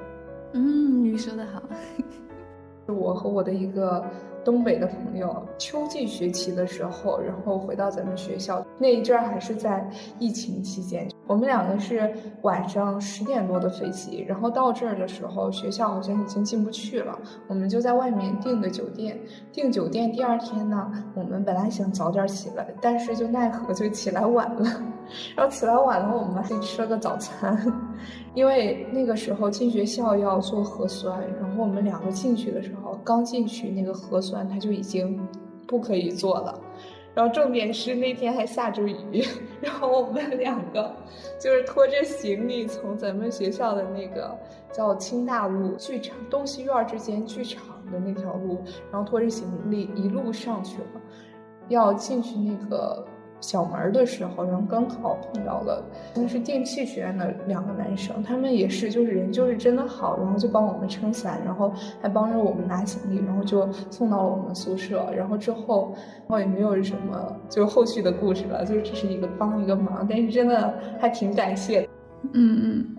[0.55, 1.62] 嗯，你说的好。
[2.87, 4.03] 我和我的一个
[4.48, 9.87] 东北的朋友，秋季学期的时候，然后回到咱们学校那一阵儿，还是在
[10.18, 11.06] 疫情期间。
[11.26, 19.18] 我们两个是晚上十点多的飞机，然后到这儿的时候，学校好像已经进不去了，我们就在外面订的酒店。
[19.52, 24.82] 订酒店第二天呢，我们本来想早点起来，但是就奈何就起来晚了。
[25.37, 27.57] 然后起来晚了，我们还吃了个早餐，
[28.35, 35.18] 因为那个时候进学校要做核酸，然后我们两个进去的时候，刚进去那个核酸它就已经
[35.66, 36.61] 不可以做了。
[37.14, 39.25] 然后重点是那天还下着雨，
[39.61, 40.94] 然后我们两个
[41.40, 44.38] 就是拖着行李从咱们学校的那个
[44.73, 51.01] 叫清大路剧场东西院之间剧场的那条路，然后拖着行李一路上去了，
[51.68, 53.05] 要进去那个。
[53.40, 55.83] 小门的时候，然后刚好碰到了，
[56.14, 61.72] 那是电气学院的两个男生，他们也是，就是人就是真的好，然后就帮我们撑伞，然后
[62.03, 71.88] 还帮着我们拿行李，然后就送到了我们宿舍，然后之后，然后也没有什么就后续的故事了，就只是一个帮一个忙，但是真的还挺感谢。
[72.33, 72.96] 嗯嗯，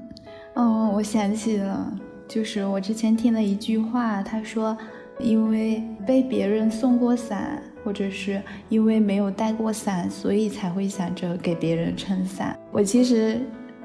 [0.54, 1.94] 哦，我想起了，
[2.28, 4.78] 就是我之前听了一句话，他说，
[5.20, 7.62] 因为被别人送过伞。
[7.84, 12.58] 或者是因为没有带过伞，所以才会想着给别人撑伞。
[12.72, 13.42] 我其实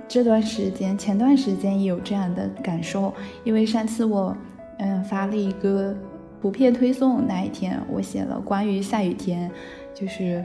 [0.06, 3.12] 这段时间，前段时间也有这样的感受，
[3.44, 4.36] 因为上次我
[4.78, 5.96] 嗯发了一个
[6.42, 9.50] 图片推送那一天，我写了关于下雨天
[9.94, 10.44] 就是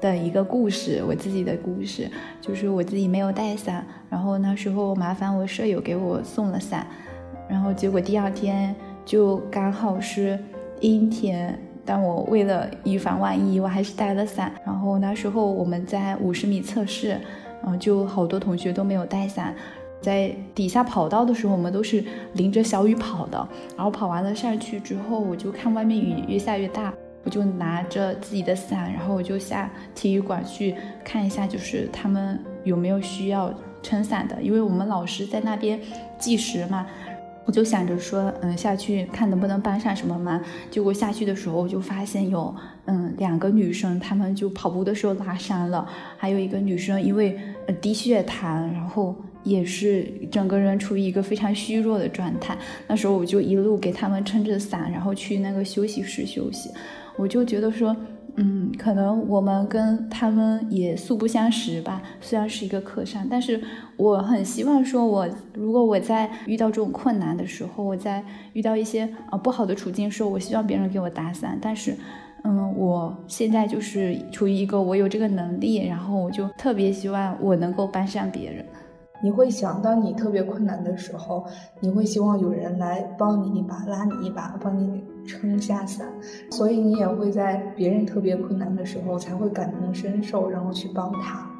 [0.00, 6.86] 的一个故事，我自己的故事，就是我自己没有带伞，然后那时候麻烦我舍友给我送了伞，
[7.48, 10.38] 然后结果第二天就刚好是
[10.80, 11.58] 阴天。
[11.86, 14.52] 但我为了以防万一，我还是带了伞。
[14.64, 17.18] 然后那时候我们在五十米测试，
[17.64, 19.54] 嗯，就好多同学都没有带伞，
[20.02, 23.48] 在底下跑道的时候，我们都是淋着小雨跑的。
[23.76, 35.80] 然后跑完了上去之后，我就看外面雨越下越大，我就拿着自己的伞，然后我就下体育馆去看一下，就是他们有没有需要撑伞的，因为我们老师在那边
[36.18, 36.86] 计时嘛。
[37.46, 40.38] 我就想着说，嗯，下去看能不能帮上什么忙。
[40.70, 42.54] 结果下去的时候，我就发现有，
[42.86, 47.38] 嗯，两个女生，她们就跑步的时候拉伤了，还有一个女生因为
[47.80, 52.58] 低血糖，然后也是整个人处于一个非常虚弱的状态。
[52.88, 56.70] 那时候我就一路给他们撑着伞，然后去那个休息室休息。
[57.16, 57.96] 我就觉得说。
[58.38, 63.58] 嗯，可能我们跟他们也素不相识吧，虽然是一个客商，但是
[63.96, 68.22] 我很希望说，我如果我在遇到这种困难的时候，我在
[68.52, 71.58] 遇到一些呃不好的处境时候，我希望别人给我打伞。
[71.62, 71.96] 但是，
[72.44, 78.62] 嗯，我现在就是处于一个我有这个能力，然后我就特别希望我能够帮上别人。
[79.22, 81.46] 你会想，当你特别困难的时候，
[81.80, 86.06] 你会希望有人来帮你一把，拉你一把，帮你撑下伞，
[86.50, 91.50] 所以你也会在别人特别困难的时候才会感同身受，然后去帮他。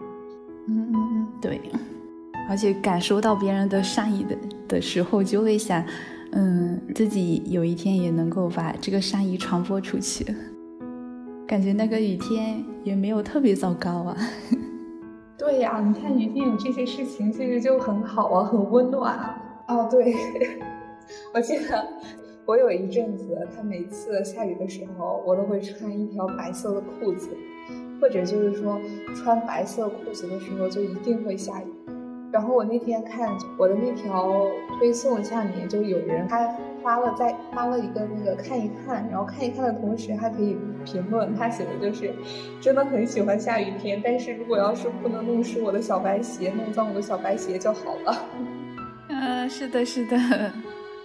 [0.69, 1.61] 嗯嗯嗯，对。
[2.49, 4.37] 而且感受到别人的善意的
[4.69, 5.85] 的时候，就会想，
[6.31, 10.25] 嗯，自己有一天也能够把这个善意传播出去。
[11.45, 14.17] 感觉那个雨天也没有特别糟糕啊。
[15.37, 19.43] 对呀，你看雨天有这些事情，其实就很好啊，很温暖啊。
[19.67, 20.15] 哦，对，
[21.35, 21.89] 我记得
[22.47, 27.29] 我有一阵子，他每次下雨的时候，我都会穿一条白色的裤子，
[28.01, 28.81] 或者就是说
[29.17, 31.67] 穿白色裤子的时候就一定会下雨。
[32.33, 34.47] 然后我那天看我的那条
[34.79, 36.47] 推送下面就有人他
[36.83, 42.15] 发了在发了一个那个看一看，然后看一看的同时还可以评论，他写的就是
[42.61, 48.17] 真的很喜欢下雨天，但是如果要是不能弄湿我的小白鞋，弄脏我的小白鞋就好了。
[49.09, 50.17] 嗯， 是的，是的。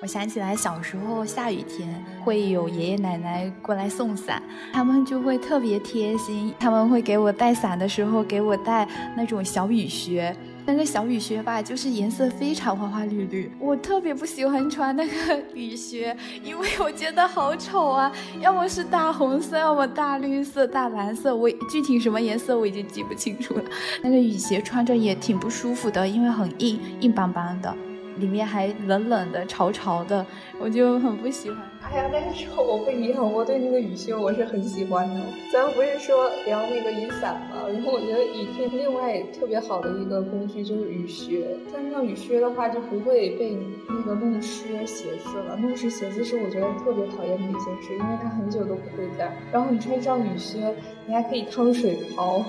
[0.02, 4.42] 我想起来小时候下雨天会有爷爷奶奶过来送伞，
[4.74, 10.36] 他们就会特别贴心，他们会给我带伞的时候给我带那种小雨靴。
[10.66, 23.64] 那个小雨靴吧，就是颜色非常花花绿绿，我特别不喜欢穿那个 雨靴，因为我觉得好丑啊，要么是大红色，要么大绿色、大蓝色，我具体什么颜色我已经记不清楚了。
[24.02, 27.76] 那个雨鞋穿着也挺不舒服的，因为很硬，硬邦邦的。
[28.18, 30.26] 里面还冷冷的、潮潮的，
[30.60, 31.60] 我就很不喜欢。
[31.82, 35.20] 哎呀，但是我不一样，我对那个雨靴我是很喜欢的。
[35.52, 37.68] 咱不是说聊那个雨伞吗？
[37.68, 41.46] 然后我觉得雨天另外特别好的一个工具就是雨靴。
[41.70, 43.58] 穿上雨靴的话，就不会被
[43.90, 45.58] 那个弄湿鞋子了。
[45.58, 49.34] 弄湿鞋子是我觉得特别讨厌的一件事，因为它很久都不会干。
[49.52, 50.74] 然后你穿上雨靴，
[51.08, 52.44] 你还可以趟水泡。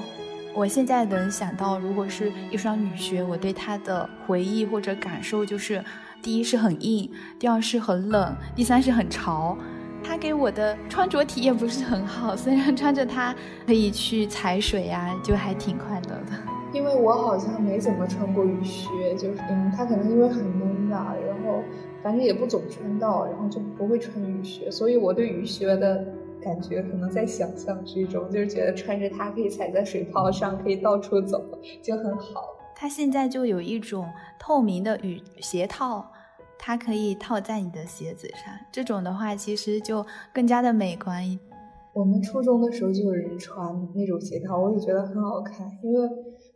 [0.54, 5.82] 我现在能想到，如果是一双雨靴，我对它的回忆或者感受就是：
[6.20, 9.56] 第一是很硬，第二是很冷，第三是很潮。
[10.04, 13.34] 它给我的穿着体验不是很好，虽然穿着它
[13.66, 16.32] 可以去踩水呀，就还挺快乐的。
[16.72, 21.62] 因为我好像没怎么穿过雨靴，就是嗯，它可能因为很闷吧，然后
[22.02, 26.04] 反正也不总穿到，然后就不会穿雨靴，所以我对雨靴的。
[26.44, 31.42] 感觉可能在想象之中，就是觉得穿着它可以踩在水泡上，可以到处走，
[31.82, 32.44] 就很好。
[32.74, 36.10] 它现在就有一种透明的雨鞋套，
[36.58, 38.54] 它可以套在你的鞋子上。
[38.72, 41.38] 这种的话，其实就更加的美观。
[41.92, 46.08] 我们初中的时候就有人穿那种鞋套，我也觉得很好看，因为。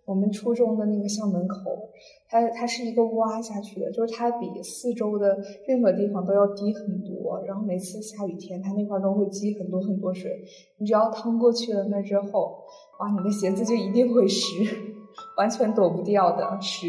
[0.06, 1.90] 我们初中的那个校门口，
[2.30, 7.42] 它它是一个挖下去的，就是它比四周的任何地方都要低很多。
[7.44, 10.30] 然后每次下雨天，它那块都会积很多很多水。
[10.78, 12.56] 你只要趟过去了那之后，
[13.00, 14.62] 哇，你的鞋子就一定会湿，
[15.36, 16.86] 完全躲不掉的湿。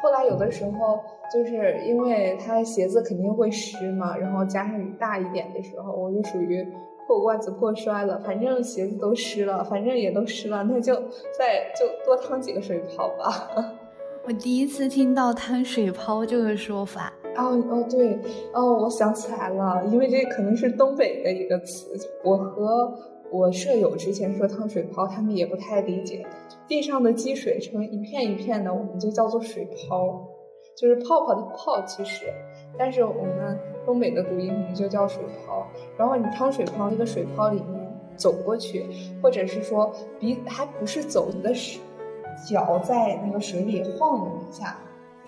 [0.00, 1.00] 后来有的时候，
[1.32, 6.64] 就是因为它鞋子肯定会湿嘛，然后加上雨大一点的时候，我就属于。
[7.06, 10.94] 破罐子破摔了，反正鞋子都湿了，反正也都湿了，那就
[11.38, 13.50] 再就多趟几个水泡吧。
[14.24, 17.12] 我第一次听到“摊水泡”这个说法。
[17.36, 18.18] 哦哦对
[18.52, 21.90] 哦，我想起来了，因为这可能是东北的一个词。
[22.22, 22.92] 我和
[23.30, 26.24] 我舍友之前说“烫水泡”，他们也不太理解。
[26.68, 30.28] 地上的积水成一片一片的，我们就叫做水泡，
[30.76, 32.26] 就是泡泡的泡，其实。
[32.78, 35.66] 但是我们东北的读音可能就叫水泡，
[35.96, 38.86] 然后你趟水泡，那个水泡里面走过去，
[39.22, 41.52] 或者是说比还不是走，你的
[42.46, 44.76] 脚在那个水里晃了一下，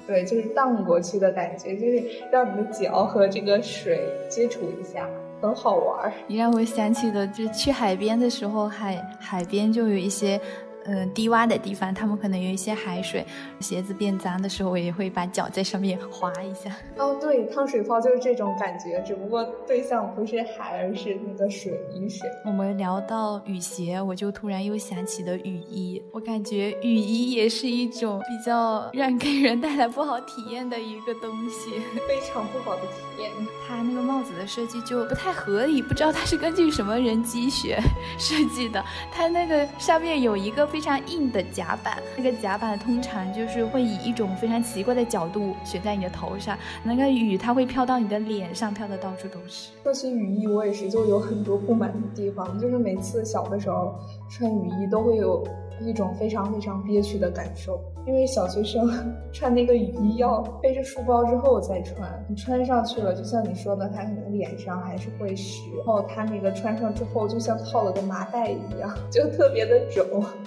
[0.07, 5.09] 对，就是荡过去的感觉，就是让你的脚和这个水接触一下，
[5.40, 6.12] 很好玩。
[6.27, 10.40] 你让我想起了，就去海边的时候，海海边就有一些。
[10.87, 13.25] 嗯，低洼的地方，他们可能有一些海水，
[13.61, 16.70] 鞋子变脏的时候，我也会把脚在上面划一下。
[16.99, 22.29] 哦，对，烫水泡就是这种感觉，只不过对象不是海，而是那个水，雨水。
[22.44, 26.03] 我们聊到雨鞋，我就突然又想起了雨衣。
[26.12, 33.31] 我感觉雨衣也是一种比较让给人带来不好体验的一个东西，非常不好的体验。
[33.66, 37.81] 它那个帽子的设计就不太合理，不知道它是根据什么人机学
[38.18, 38.85] 设计的。
[39.11, 40.68] 它那个上面有一个。
[40.75, 49.71] 非常硬的甲板，那个甲板通常就是会以一种非常奇怪的角度悬在你的头上，那个雨它会飘到你的脸上，飘的到处都是。
[49.85, 53.94] 说起雨衣，我也是就有很多不满的地方，就是每次小的时候
[54.29, 55.46] 穿雨衣都会有
[55.81, 57.81] 一种非常非常憋屈的感受。
[58.06, 58.87] 因为小学生
[59.33, 70.04] 穿那个雨衣要背着书包之后再穿，你穿上去了，就像你说的，他可能脸上还是会湿，然后他那个穿上之后就像套了个麻袋一样， 就特别的肿。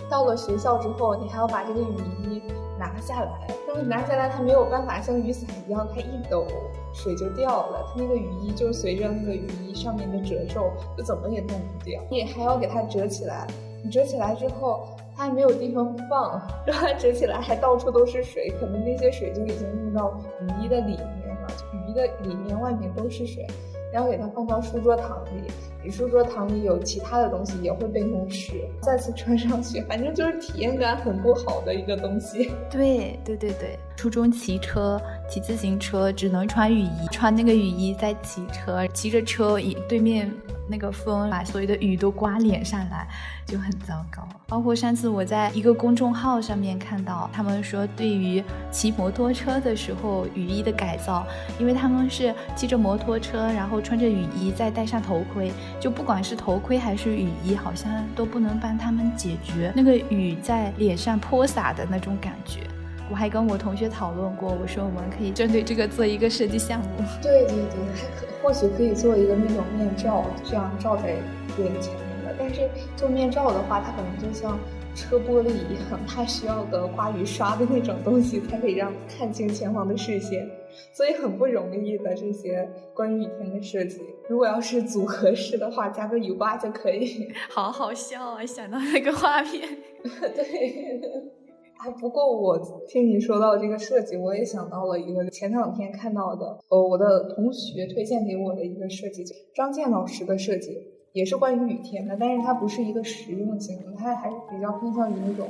[0.09, 2.41] 到了学校之后，你还要把这个雨衣
[2.79, 6.45] 拿下来，然后拿下来它没有办法像雨伞一样，它一抖
[6.93, 13.47] 水就掉了，它那个雨衣就随着那个雨衣上面的褶皱，就怎么也弄不掉，你还要给它折起来，
[13.83, 14.87] 你折起来之后。
[15.19, 23.43] 它还没有地方放，让它折起来还到处都是水，可能那些水就已经用到雨衣的里面了，雨衣的里面、外面都是水。
[23.91, 25.51] 然后给它放到书桌堂里，
[25.83, 32.51] 你书桌堂里有其他的东西也会被弄湿，再次穿上去，反正就是体验感很不好的一个东西。
[32.69, 40.31] 对对对对，初中骑车、骑自行车只能穿雨衣，穿那个雨衣再骑车，骑着车以对面。
[40.69, 43.07] 那个风把所有的雨都刮脸上来，
[43.45, 44.27] 就很糟糕。
[44.47, 51.25] 包括上次我在一个公众号上面看到，他们说对于骑摩托车的时候雨衣的改造，
[51.59, 62.61] 因为他们是骑着摩托车，然后穿着雨衣，再戴上头盔，就不管是头盔还是雨衣，好像都不能帮他们解决那个雨在脸上泼洒的那种感觉。
[63.09, 66.87] 我还跟我同学讨论过，我说我们可以针对这个做一个设计项目。
[67.21, 71.15] 对对对，还可或许可以做一个那种面罩，这样罩在
[71.57, 72.35] 脸前面的。
[72.37, 74.59] 但是做面罩的话，它可能就像
[74.93, 80.45] 车玻璃一样，它需要个刮雨刷的那种东西，才可以让看清前方的视线，
[80.93, 84.01] 所以很不容易的这些关于雨天的设计。
[84.27, 87.31] 如果要是组合式的话，加个雨刮就可以。
[87.49, 88.45] 好好笑啊！
[88.45, 89.61] 想到那个画面，
[90.35, 91.36] 对。
[91.79, 92.57] 哎，不过我
[92.87, 99.23] 听你说到这个设计，我也想到了一个前两天看到的，呃，我的同学推荐给我的一个设计，
[99.53, 100.81] 张健老师的设计，
[101.13, 105.47] 也是关于雨天的，但是它不是一个实用性的，它还是比较偏向于那种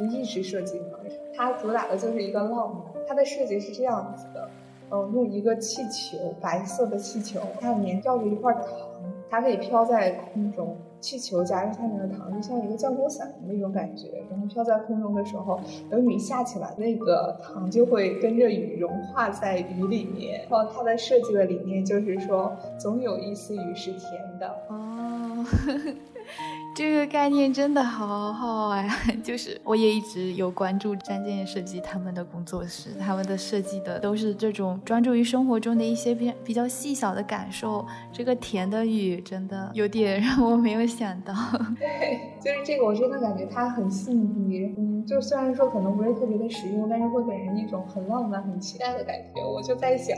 [0.00, 0.98] 无意识设计的。
[1.32, 4.50] 它主打的就是一个浪漫，它的设计是这样子的，
[4.90, 8.64] 嗯，用一个气球，白色的气球，它里面吊着一块糖，
[9.30, 10.76] 它可以飘在空中。
[11.00, 14.08] 气球夹着下面的糖，就像一个降落伞的那种感觉。
[14.28, 20.44] 然后飘在空中的时候，等雨下起来，那个糖就会跟着雨融化在雨里面。
[20.50, 24.10] 然后它的设计的理念就是说，总有一丝雨是甜
[24.40, 24.48] 的。
[24.68, 25.46] 哦。
[26.74, 28.88] 这个概念真的好好呀！
[29.24, 37.84] 就是我也一直有关注张建设计他们的工作室，他们的设计的都是这种专注于生活中的一些比比较细小的感受。
[38.12, 41.34] 这个甜的雨真的有点让我没有想到。
[41.78, 44.72] 对， 就是这个，我真的感觉它很细腻。
[44.78, 49.44] 嗯，就虽然说可能不是特别的实用，但是会给人一种很浪漫、很期待的感觉。
[49.44, 50.16] 我就在想。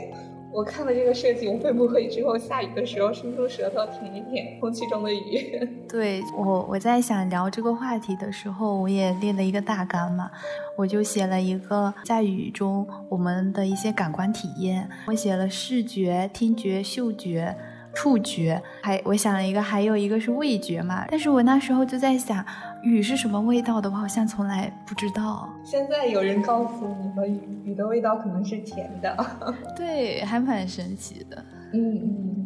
[0.53, 5.59] 我看了这个设计，我会不会之后下雨的时候伸出舌头舔一舔空气中的雨？
[5.87, 10.29] 对我，我在想聊这个话题的时候，我也列了一个大纲嘛，
[10.75, 17.55] 我就写了一个在雨中我们的一些感官体验，我写了视觉、听觉、嗅觉、
[17.93, 21.05] 触觉，还我想了一个，还有一个是味觉嘛。
[21.09, 22.45] 但是我那时候就在想。
[22.83, 23.87] 雨是什么味道的？
[23.87, 25.47] 我好像从来不知道。
[25.63, 29.15] 现在有人告诉你们，雨雨的味道可能是甜的。
[29.77, 31.45] 对，还蛮神奇的。
[31.73, 32.45] 嗯嗯。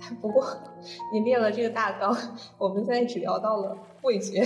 [0.20, 0.46] 不过
[1.12, 2.16] 你列了这个大纲，
[2.58, 4.42] 我们现在只聊到了味觉，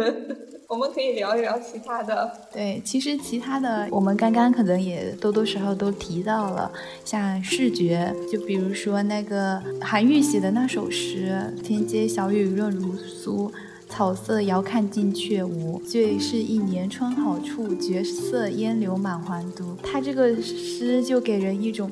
[0.68, 2.30] 我们可以聊一聊其他的。
[2.52, 6.70] 对，其实其他的我们刚刚可能也多多少少都提到了，
[7.04, 13.50] 像视觉，就比如说那个韩愈写的那首诗“天街小雨润如酥”。
[13.86, 19.76] 草色遥看近却无，最是一年春好处，绝色烟柳满皇都。
[19.84, 21.88] 他这个诗就给人一种，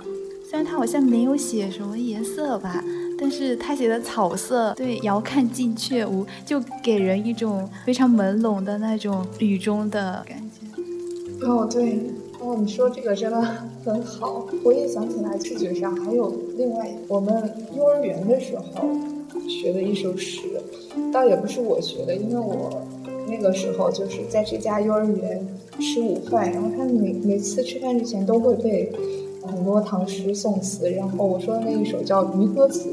[0.52, 2.84] 虽然他好像没有写什么颜色吧，
[3.18, 11.46] 但是他写的草色，对，遥看近却无，就给人一种非常朦胧的那种雨中的感觉。
[11.46, 12.00] 哦，对，
[12.38, 13.40] 哦，你说这个真的
[13.82, 14.46] 很好。
[14.62, 17.32] 我也想起来，视觉上还有另外，我们
[17.74, 18.90] 幼儿园的时候
[19.48, 20.42] 学的一首诗。
[21.10, 22.86] 倒也不是我学的，因为我
[23.26, 25.48] 那个时候就是在这家幼儿园
[25.80, 28.92] 吃午饭，然后他每每次吃饭之前都会背
[29.46, 32.88] 很多唐诗宋词，然后我说的那一首叫《渔歌词》，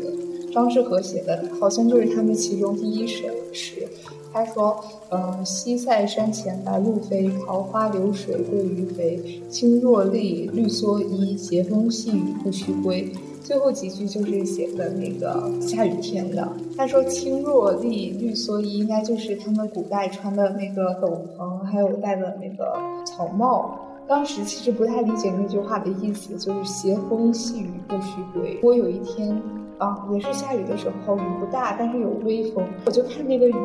[0.53, 3.87] 张志和写的，好像就是他们其中第一首诗。
[4.31, 4.79] 他说
[5.09, 9.41] ：“嗯，西塞山前白鹭飞，桃花流水鳜鱼肥。
[9.49, 13.11] 青箬笠，绿蓑衣，斜风细雨不须归。”
[13.43, 16.47] 最后几句就是写的那个下雨天的。
[16.77, 23.79] 他说青箬笠绿蓑衣，应该就是他们古代穿的那个斗篷，还有戴的那个草帽。
[24.09, 28.59] 当时其实不太理解那句话的意思，就是斜风细雨不须归。
[28.63, 29.39] 我有一天
[29.77, 33.55] 啊，也是下雨的时候，雨不大，但是有微风，我就看那个雨。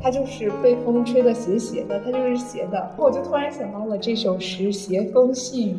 [0.00, 2.94] 它就是被风吹得斜斜的，它就是斜的。
[2.96, 5.74] 我就突然想到了这首诗《斜风细雨》。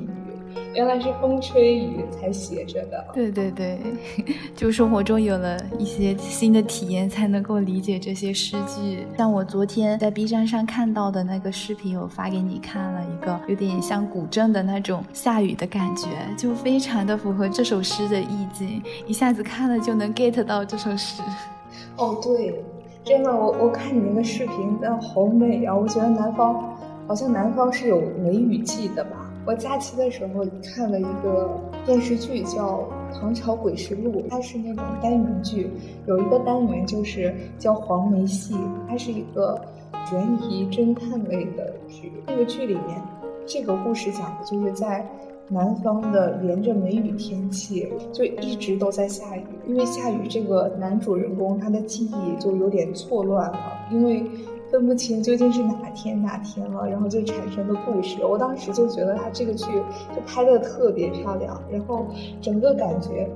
[0.74, 3.06] 原来是风吹雨才写着的。
[3.14, 3.80] 对对对，
[4.56, 9.06] 就生活中有了一些新的体验，才能够理解这些诗句。
[9.18, 21.22] 像我昨天在 B 站上看到的那个视频，我发给你看了一个，有点像古镇的那种下雨的感觉，就非常的符合这首诗的意境，一下子看了就能 get 到这首诗。
[21.97, 22.64] 哦，对，
[23.04, 25.76] 真的，我我看你那个视频，那好美啊！
[25.76, 26.76] 我觉得南方，
[27.08, 29.30] 好像南方是有梅雨季的吧。
[29.46, 32.80] 我假期的时候看了一个电视剧，叫
[33.14, 35.70] 《唐朝诡事录》，它是那种单元剧，
[36.08, 38.56] 有一个单元就是叫黄梅戏，
[38.88, 39.62] 它是一个
[40.10, 42.14] 悬疑侦探类的剧。
[42.26, 43.02] 那个剧里面，
[43.46, 45.06] 这个故事讲的就是在
[45.50, 49.44] 南方的连着梅雨天气，就一直都在下雨。
[49.68, 53.60] 因为下雨，这个男主人公他的记忆就有点错乱了，
[53.91, 54.24] 因为。
[54.74, 58.26] 分不清究竟是哪天哪天了，然后就产生的故事。
[58.26, 59.68] 我当时就觉得他这个剧
[60.16, 62.08] 就拍的特别漂亮，然后
[62.42, 63.30] 整个感觉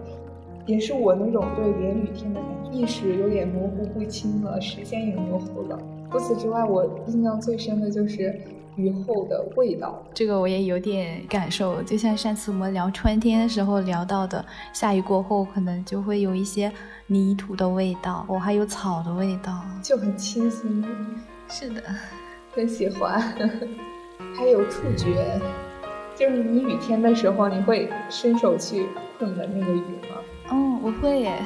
[0.66, 5.80] 也是我那种对连雨天的感觉，意识有点模糊不清了，时间也模糊了。
[6.12, 8.42] 除此之外，我印象最深的就是
[8.78, 10.01] 雨后的味道。
[10.13, 16.71] 这个我也有点感受，就像上次我们聊春天的时候聊到的，下雨过后可能就会有一些。
[17.09, 20.84] 泥土的味道，我还有草的味道，就很清新。
[21.47, 21.82] 是的，
[22.51, 23.17] 很喜欢。
[24.36, 25.39] 还有触觉，
[26.17, 30.17] 就是你雨天的时候，你会伸手去碰的那个雨吗？
[30.51, 31.41] 嗯，我会耶。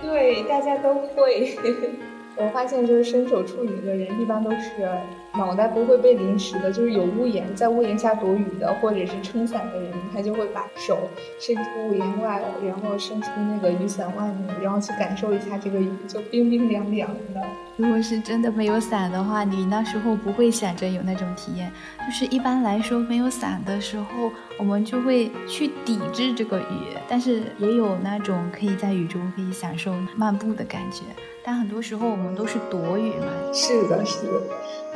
[0.00, 1.58] 对，大家都会。
[2.38, 4.88] 我发现，就是伸手触雨的人，一般都是。
[5.34, 10.98] 脑袋不会被淋湿的，就是有屋檐，在屋檐下躲雨的，或者是撑伞的人，他就会把手
[11.38, 17.42] 伸出屋檐外，然后伸出那个雨伞外面，然后去感受一下这个雨，就冰冰凉凉的。
[17.78, 21.70] 如果是真的没有伞的话，你那时候不会想着有那种体验。
[22.04, 31.04] 就是一般来说，没有伞的时候，我们就会去抵制这个雨，但是也有那种可以在雨中可以享受漫步的感觉。
[31.44, 33.26] 但很多时候我们都是躲雨嘛。
[33.54, 34.32] 是的，是的。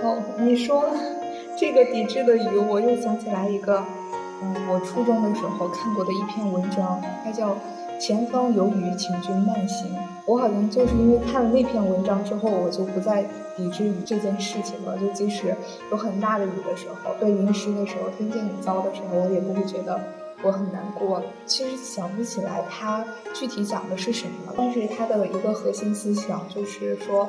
[0.03, 0.85] 哦，你说
[1.57, 3.81] 这个抵制的雨，我又想起来一个，
[4.43, 7.51] 嗯，我初中的时候看过的一篇文章，它叫
[8.03, 9.89] 《前方有雨，请君慢行》。
[10.27, 13.25] 我好像就是因为看了那篇文章之后，我就不再
[13.57, 14.99] 抵制雨这件事情了。
[14.99, 15.55] 就即使
[15.93, 20.01] 有很大的雨的时候，被淋湿的时候，天气很糟的时候，我也不会觉得
[20.43, 21.23] 我很难过。
[21.47, 27.29] 其实想不起来它具体讲的是什么，但是它的一个核心思想就是说。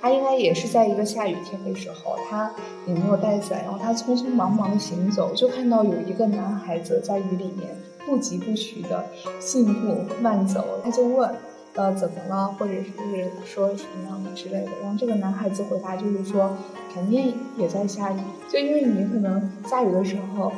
[0.00, 2.50] 他应该也是在一个下雨天的时候，他
[2.88, 7.68] 也没有带伞，然后他匆匆忙忙的行走，就看到有一个男孩子在雨里面
[8.06, 9.06] 不疾不徐的
[9.40, 11.30] 信步慢走，他就问，
[11.74, 16.56] 呃，怎么了，或者是说什么样的之类的，然后这个男孩子回答就是说，
[16.92, 18.18] 肯定也在下雨，
[18.50, 20.52] 就因为你可能下雨的时候。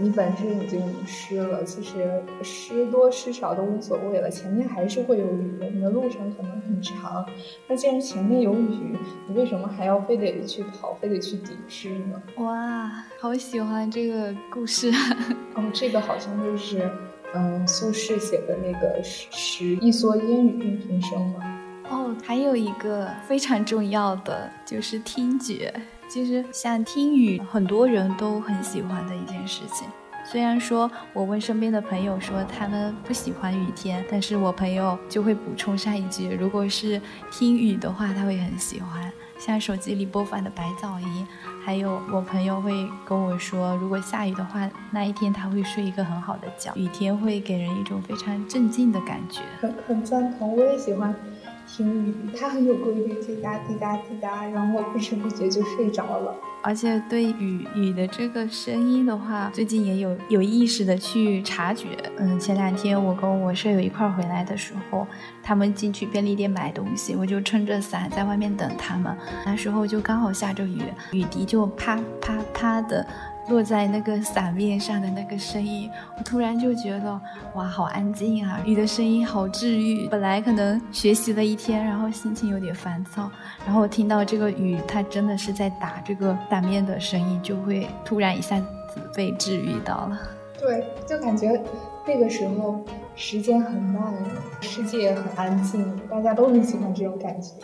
[0.00, 7.26] 你本身已经湿了，其实湿多湿少都无所谓了，前面还是会有雨的，你的路程可能很长。
[7.66, 8.96] 那既然前面有雨，
[9.26, 12.22] 你为什么还要非得去跑，非得去抵制呢？
[12.36, 14.88] 哇，好喜欢这个故事。
[15.54, 16.88] 哦，这个好像就是，
[17.34, 21.60] 嗯，苏轼写的那个诗《一蓑烟雨任平生》嘛。
[21.90, 25.74] 哦，还有一个非常重要的就是听觉。
[26.08, 29.86] 其实像听雨，很多人都很喜欢的一件事情。
[30.24, 37.00] 虽然说我问身边的朋友说他们不喜欢雨天，但是我朋友就会补充上一句：如果是
[37.30, 39.12] 听雨的话，他会很喜欢。
[39.38, 41.26] 像手机里播放的白噪音，
[41.64, 46.72] 还有我朋友会跟我说，如果下雨的话，那一天他会睡一个很好的觉。
[46.74, 49.40] 雨天会给人一种非常镇静的感觉。
[49.60, 51.14] 很很赞同，我也喜欢。
[51.68, 56.34] 听雨，它很有规律，滴答滴答滴答，然后不知不觉就睡着了。
[56.60, 61.90] 而且对雨雨的这个声音的话，最近也有有意识的去察觉。
[62.16, 65.06] 嗯，前两天我跟我舍友一块回来的时候，
[65.40, 69.16] 他们进去便利店买东西，我就撑着伞在外面等他们。
[69.46, 73.06] 那时候就刚好下着雨，雨滴就啪啪啪的。
[73.48, 77.20] 落在那个伞面上的那个声音，我突然就觉得
[77.54, 78.60] 哇，好安静啊！
[78.66, 80.06] 雨的声音好治愈。
[80.08, 83.30] 本来可能学习了一天，然后心情有点烦躁，
[83.64, 90.18] 然后听到这个雨，它真的是在打这个伞面的声音，就会突然一下子被治愈到了。
[90.60, 91.58] 对，就感觉
[92.06, 92.84] 那个时候
[93.14, 94.14] 时间很慢，
[94.60, 97.54] 世界很安静，大家都很喜欢这种感觉。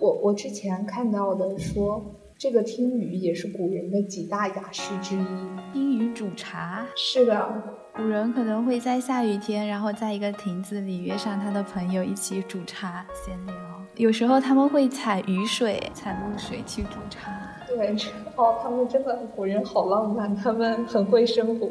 [0.00, 2.04] 我我之前看到的说。
[2.38, 5.26] 这个听雨也是古人的几大雅事之一。
[5.72, 7.52] 听雨煮茶，是的，
[7.96, 13.54] 古人可能会在下雨天，然后在一个亭子里约上他的朋友一起煮茶闲聊。
[13.96, 17.32] 有时候他们会采雨水、采露水去煮茶。
[17.66, 17.96] 对，
[18.36, 21.68] 哦，他们真的古人好浪漫，他们很会生活，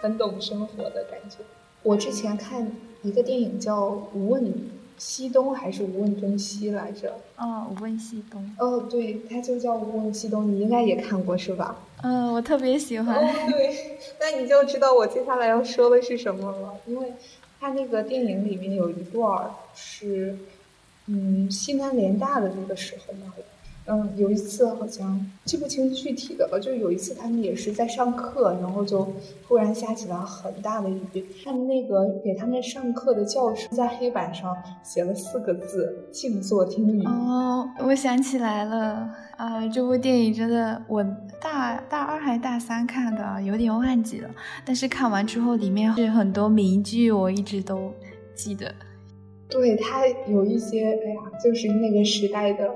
[0.00, 1.38] 很懂生活的感觉。
[1.82, 2.70] 我之前看
[3.02, 4.44] 一个电影叫《无问
[4.98, 7.14] 西东》还是《无问东西》来着？
[7.36, 8.56] 哦，无问西东。
[8.58, 11.76] 哦，对，它就叫《无问西东》，你应该也看过是吧？
[12.02, 13.16] 嗯，我特别喜欢。
[13.16, 13.20] 哦，
[13.50, 17.12] 对，那你就知道我接下来要说的是什么了，因为
[17.60, 20.36] 它那个电影里面有一段是。
[21.06, 23.30] 嗯，西南联大的那个时候嘛，
[23.86, 29.06] 嗯，有一次好像记不清具体的了，就有一次他们也是在上课，然后就
[29.46, 31.26] 突然下起了很大的雨。
[31.44, 37.04] 他们那个给他们上课的教授在黑板上写了四个字“静坐听雨”。
[37.06, 39.06] 哦，我想起来了，
[39.36, 41.04] 啊，这部电影真的，我
[41.38, 44.30] 大大二还大三看的，有点忘记了。
[44.64, 47.92] 但是看完之后，里面是很多名句，我一直都
[48.34, 48.74] 记得。
[49.50, 52.66] 对他有一些，哎呀，就是那个时代的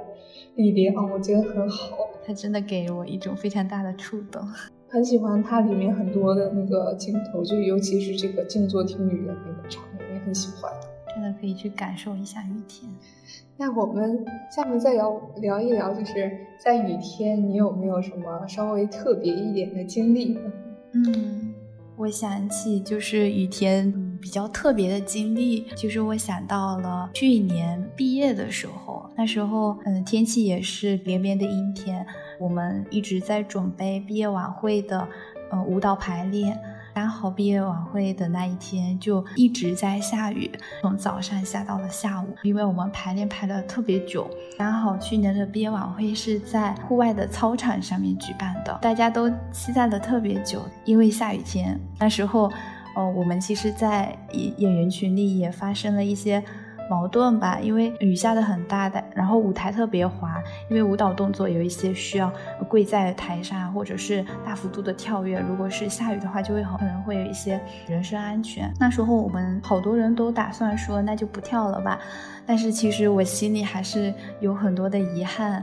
[0.58, 1.96] 力量，我觉得很好。
[2.26, 4.42] 他真的给我一种非常大的触动，
[4.90, 10.70] 很喜欢它里面很多的那个镜头，就尤其是这个静坐听雨的那个场面，也很喜欢。
[11.14, 12.90] 真的可以去感受一下雨天。
[13.56, 16.30] 那我们下面再聊聊一聊，就是
[16.62, 20.40] 在雨天，你有没有什么稍微特别一点的经历呢？
[20.92, 21.54] 嗯，
[21.96, 24.04] 我想起就是雨天。
[24.20, 32.06] 比较特别的经历，就是我想到了去年毕业的时候，那时候嗯天气也是连绵的阴天，
[32.38, 35.08] 我们一直在准备毕业晚会的
[35.50, 36.56] 呃舞蹈排练。
[36.94, 40.50] 刚好毕业晚会的那一天就一直在下雨，
[40.80, 44.28] 从早上下到了下午，因为我们排练排的特别久。
[44.56, 52.48] 刚好去年的毕业晚会是在户外的操场上面举办的，大家都期待的特别久，因为下雨天那时候。
[52.96, 56.42] 哦，我们其实，在演演员群里也发生了一些
[56.88, 62.32] 矛盾吧，因为雨下的很大的，然后舞台特别滑，因为舞蹈动作有一些需要
[62.68, 65.38] 跪在台上，或者是大幅度的跳跃。
[65.40, 68.72] 如果是下雨的话，就会很可能会有一些人身安全。
[68.80, 71.98] 那时候我们好多人都打算说，那就不跳了吧。
[72.46, 75.62] 但是其实我心里还是有很多的遗憾。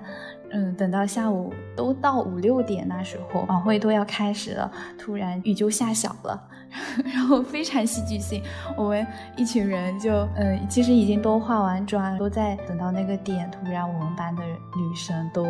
[0.52, 6.42] 嗯，等到下午都到五六点那时候，晚会都要开始了，突然雨就下小了。
[7.06, 8.44] 然后非常戏剧性，
[8.76, 9.06] 我们
[9.38, 15.46] 一群人就，嗯，其实已经都化完妆，都在等到那个点，突然我们班的女生都。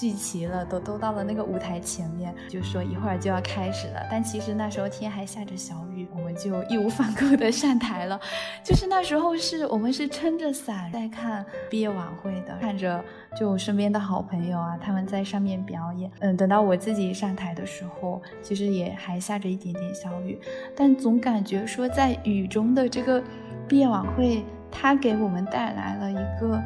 [0.00, 4.00] 聚齐了，都都到了那个舞台前面，就说一会儿就要开始了。
[4.10, 8.18] 但其实那时候天还下着小雨，我们就义无反顾的上台了。
[8.64, 13.04] 就是那时候是我们是撑着伞在看毕业晚会的，看着
[13.38, 16.10] 就身边的好朋友啊，他们在上面表演。
[16.20, 20.40] 嗯，等到我自己上台的时候，其实也还下着一点点小雨，
[20.74, 23.22] 但总感觉说在雨中的这个
[23.68, 26.58] 毕业晚会，它给我们带来了一个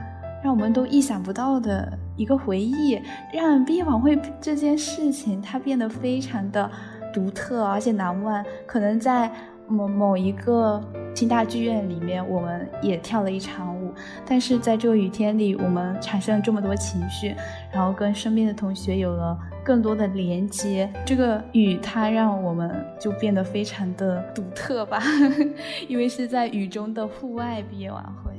[0.44, 1.98] 让我们都意想不到的。
[2.16, 3.00] 一个回忆，
[3.32, 6.70] 让毕业晚会这件事情它变得非常的
[7.12, 8.44] 独特，而且难忘。
[8.66, 9.28] 可能在
[9.66, 10.80] 某某一个
[11.14, 13.92] 清大剧院里面，我们也跳了一场舞，
[14.24, 17.34] 但是在这个雨天里，我们产生了这么多情绪，
[17.72, 20.88] 然后跟身边的同学有了更多的连接。
[21.04, 22.70] 这个雨它让我们
[23.00, 25.02] 就变得非常的独特吧，
[25.88, 28.30] 因为是在雨中的户外毕业晚会。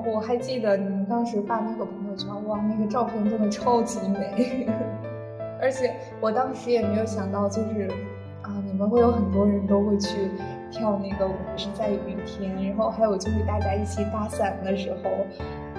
[0.00, 4.66] 我还记得你们当时发那个朋友圈，哇，那个照片真的超级美，
[5.60, 7.88] 而且我当时也没有想到，就是
[8.42, 10.30] 啊，你们会有很多人都会去
[10.70, 15.10] 跳那个舞，是在雨天，然后还有就是大家一起打伞的时候，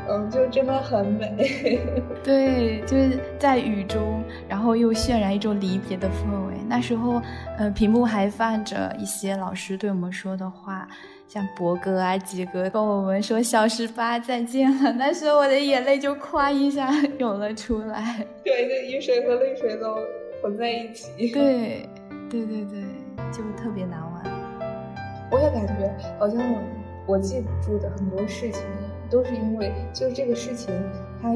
[0.08, 1.80] 嗯，就真的很美。
[2.24, 6.54] 对，就是在雨中，然后又渲染一种离别的氛围。
[6.68, 7.22] 那时候，
[7.58, 10.88] 呃，屏幕还放着一些老师对我们说的话。
[11.34, 18.24] 像博哥啊、吉哥跟我们说小十八再见了，那时候我的眼泪就咵一下 涌了出来。
[18.44, 19.96] 对，就雨水和泪水都
[20.44, 21.10] 混在一起。
[21.34, 21.90] 对，
[22.30, 22.84] 对对对，
[23.32, 24.24] 就特别难忘。
[25.32, 26.40] 我也感觉好像
[27.08, 28.62] 我记不住的很多事情，
[29.10, 30.72] 都是因为就是这个事情
[31.20, 31.30] 它。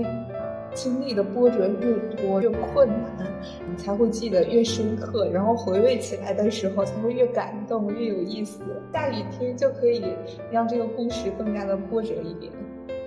[0.73, 3.27] 经历的波折越多越困难，
[3.69, 8.61] 你才会记得越深刻，然后回味起来的时候才会越感动越有意思。
[8.93, 10.03] 下雨天就可以
[10.51, 12.51] 让这个故事更加的波折一点。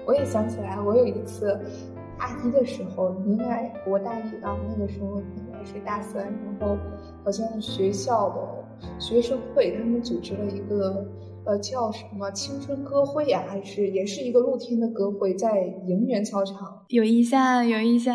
[0.06, 1.58] 我也想起来，我有一次
[2.18, 6.76] 大一的时候，应该我大一啊，那个时候应该是大三，然后
[7.24, 11.06] 好像学校的学生会他们组织了一个
[11.50, 13.42] 呃，叫什么青春歌会呀？
[13.48, 16.84] 还是也是一个露天的歌会，在营园操场。
[16.90, 18.14] 有印象，有印象。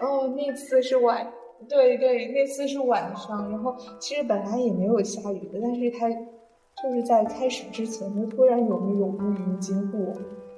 [0.00, 1.32] 哦，那次是晚，
[1.68, 3.48] 对对，那次是晚上。
[3.52, 10.00] 然后其实本来也没有下雨的，但是它就是在开始之前就突然有那种乌云经过。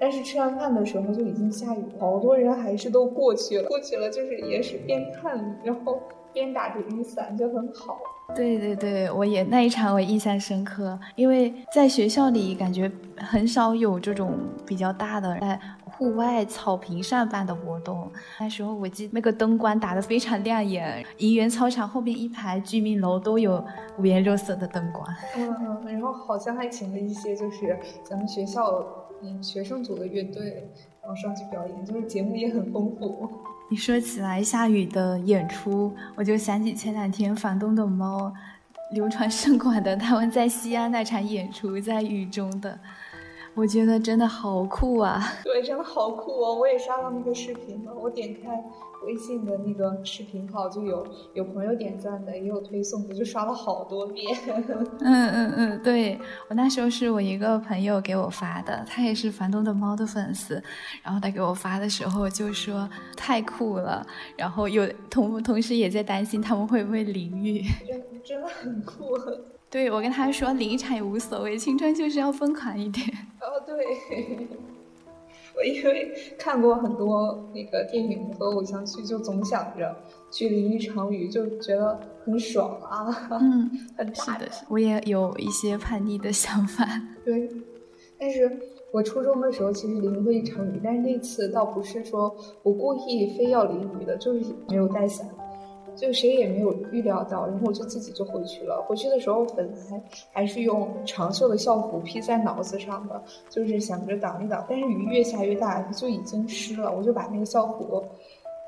[0.00, 3.68] 但是吃完饭的时候就已经下雨，好多人还是都过去了。
[3.68, 6.00] 过去了就是也是边看，然后
[6.32, 7.98] 边打着雨伞，就很好。
[8.34, 18.10] 对对对，我也那一场我印象深刻，因为在学校里感觉很少有这种比较大的在户外草坪上办的活动。
[18.40, 23.64] 那时候我记得那个灯光打得非常亮眼，怡园操场后面一排居民楼都有
[23.98, 25.06] 五颜六色的灯光。
[25.36, 25.54] 嗯
[25.84, 28.84] 嗯，然后好像还请了一些就是咱们学校
[29.22, 30.68] 嗯学生组的乐队，
[31.00, 33.30] 然后上去表演，就是节目也很丰富。
[33.70, 38.32] 你说起来下雨的演出，我就想起前两天房东的猫
[38.92, 42.78] 流传 甚广的他们在西安那场演出，在雨中的，
[43.54, 45.32] 我觉得真的好酷啊！
[45.42, 46.54] 对，真的好酷哦！
[46.54, 48.62] 我也刷到那个视频了，我点开。
[49.04, 54.36] 微信的那个视频号就有有朋友点赞的，也有推送的，就刷了好多遍。
[55.00, 60.62] 嗯嗯嗯，对我那时候是我一个朋友给我发的，他也是房东的猫的粉丝，
[61.02, 67.62] 然后他给我发的时候就说太酷了，然后有同同时也在担心他们会不会淋雨。
[67.86, 69.16] 真真的很酷。
[69.70, 73.06] 对我跟他说淋一场也无所谓，青春就是要疯狂一点。
[73.40, 74.48] 哦，对。
[75.56, 79.94] 我 因为看过很多那个电影和偶像剧，就总想着
[80.30, 83.28] 去淋一场雨，就觉得很爽啊。
[83.40, 84.48] 嗯， 很大的。
[84.68, 86.84] 我也有一些叛逆的想法。
[87.24, 87.48] 对，
[88.18, 88.50] 但是
[88.92, 95.28] 我初中的时候其实淋过一场雨，但是那次倒不是说我故意非要淋雨的，就是没有带伞。
[95.96, 98.82] 就谁也没有预料到，然后我就自己就回去了。
[98.86, 104.64] 回去的时候本来还是用长袖的校服披在脑子上的，就是想着挡一挡。
[104.68, 108.04] 但是雨越下越大，就已经湿了，我就把那个校服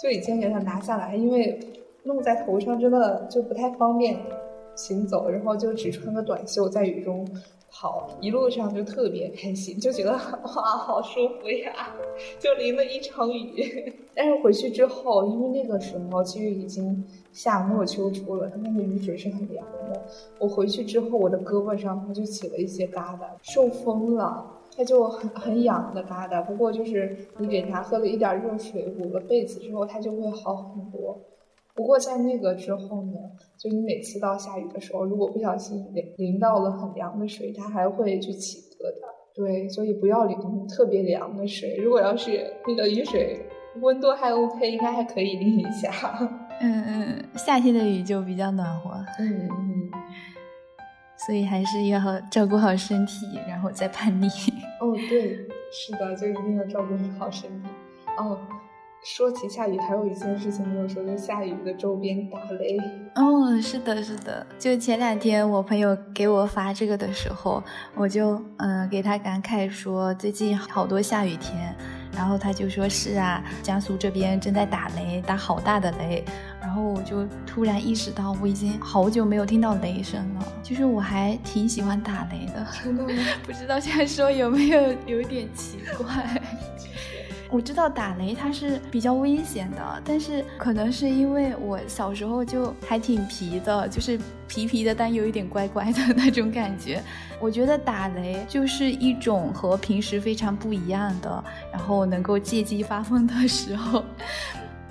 [0.00, 1.58] 就已经给它拿下来，因为
[2.04, 4.16] 弄在头上真的就不太方便
[4.74, 7.26] 行走，然后就只穿个短袖在雨中。
[7.78, 10.18] 好，一路上就特别开心，就觉得 哇，
[10.78, 11.94] 好舒服呀！
[12.40, 17.04] 就淋了一场雨， 但是回去之后，因为那个时候其实已经
[17.34, 20.02] 夏末秋初了，它那个雨水是很凉的。
[20.38, 24.42] 我回去之后，我的胳膊上它就起了一些疙瘩，受风了，
[24.74, 26.42] 它就很很痒的疙瘩。
[26.46, 31.18] 不过就是你给它喝了一点热水，捂了被子之后，它就会好很多。
[31.74, 33.18] 不过在那个之后呢，
[33.66, 39.16] 就你每次到下雨的时候，如果不小心淋淋到了很凉的水，它还会去起疙瘩。
[39.34, 40.38] 对，所以不要淋
[40.68, 41.76] 特别凉的水。
[41.76, 43.44] 如果要是那个雨水
[43.80, 45.90] 温度还 OK，应该还可以淋一下。
[46.60, 48.92] 嗯嗯，夏天的雨就比较暖和。
[49.18, 49.90] 嗯嗯，
[51.26, 52.00] 所以还是要
[52.30, 54.26] 照顾好身体，然后再叛逆。
[54.80, 55.36] 哦，对，
[55.72, 57.68] 是的，就一定要照顾好身体。
[58.16, 58.38] 哦。
[59.08, 62.76] 说起下雨，还有一件事情没有说，就下雨的周边打雷。
[63.14, 64.44] 哦，是的，是的。
[64.58, 67.62] 就前两天我朋友给我发这个的时候，
[67.94, 71.72] 我就嗯给他感慨说，最近好多下雨天。
[72.16, 76.24] 然后他就说是啊，江苏这边正在打雷，打好大的雷。
[76.60, 80.52] 然后我就突然意识到，我已经好久没有听到雷声了。
[80.64, 83.22] 就是我还挺喜欢打雷的，真的吗？
[83.46, 86.42] 不知道这样说有没有有点奇怪。
[87.50, 94.18] 我知道打雷它是比较危险的，但是可能是因为我小时候就还挺皮的，就是
[94.48, 97.02] 皮皮的，但有一点乖乖的那种感觉。
[97.40, 104.04] 我觉得打雷就是一种和平时非常不一样的，然后能够借机发疯的时候。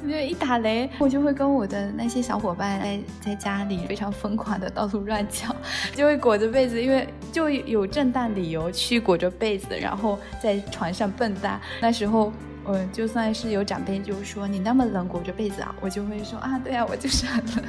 [0.08, 5.56] 就一打雷，我就会跟我的那些小伙伴在在家里非常疯狂的到处乱叫，
[5.96, 11.58] 就会裹着被子，因为就有正当理由去裹着被子，然后在床上蹦跶。
[11.82, 12.32] 那时候，
[12.68, 17.64] 嗯，就算是有长辈就说你那么冷裹着被子啊，我就会说啊，对啊，我就是很冷。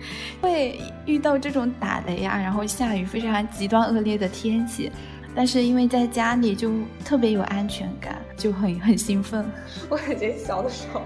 [0.40, 4.90] 会遇到这种打雷啊，然后下雨非常极端恶劣的天气。
[5.34, 6.72] 但是因为在家里就
[7.04, 9.44] 特别有安全感，就很很兴奋。
[9.88, 11.02] 我感觉小的时候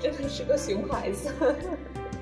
[0.00, 1.32] 真的是个熊孩子。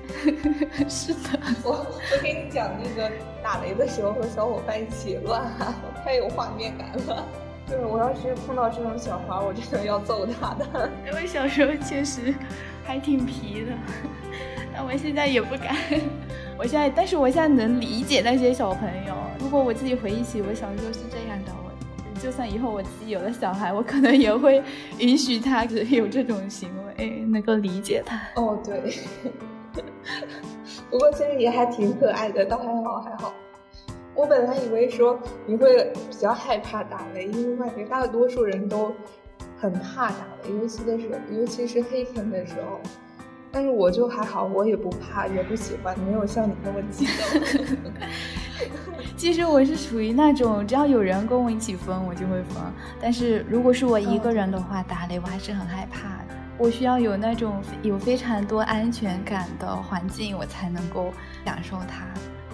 [0.89, 3.11] 是的，我我给你讲那个
[3.43, 7.25] 打雷的时候和小伙伴一起乱喊，我 太有画面感了。
[7.67, 10.89] 对，我要是碰到这种小孩，我真的要揍他的。
[11.05, 12.33] 因为小时候确实
[12.83, 13.71] 还挺皮的，
[14.73, 15.75] 但我现在也不敢。
[16.57, 19.13] 我现在，但是我现在能理解那些小朋友。
[19.39, 24.61] 如果我自己回忆起我小时候是这样的，我就算以后我自己有了小孩，我可能也会
[24.99, 28.19] 允许他有这种行为，能够理解他。
[28.35, 28.93] 哦，对。
[30.91, 33.33] 不过其实也还挺可爱的，倒还好还好。
[34.15, 38.93] 我本来以为说你会比较害怕打雷，因为外面大多数人都
[39.57, 42.79] 很怕打雷，尤其的是尤其是黑天的时候。
[43.51, 47.13] 但是我就还好，我也不怕，也不喜欢，没有像你那么激动。
[49.17, 52.63] 其实我是属于那种，只要有人跟我一起疯，我就会疯。
[53.01, 56.35] 但是如果是我一个人的话，打雷我还是很害怕的。
[56.57, 61.11] 我需要有那种有非常多安全感的环境，我才能够
[61.45, 62.05] 享受它。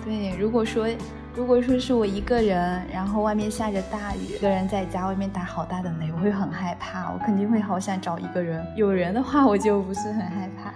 [0.03, 0.87] 对，如果说
[1.35, 8.63] 如果说是我一个人，然后外面下着大雨，一个人在家外面打好大的雷，我会很害怕，我肯定会好想找一个人。
[8.75, 10.71] 有人的话，我就不是很害怕。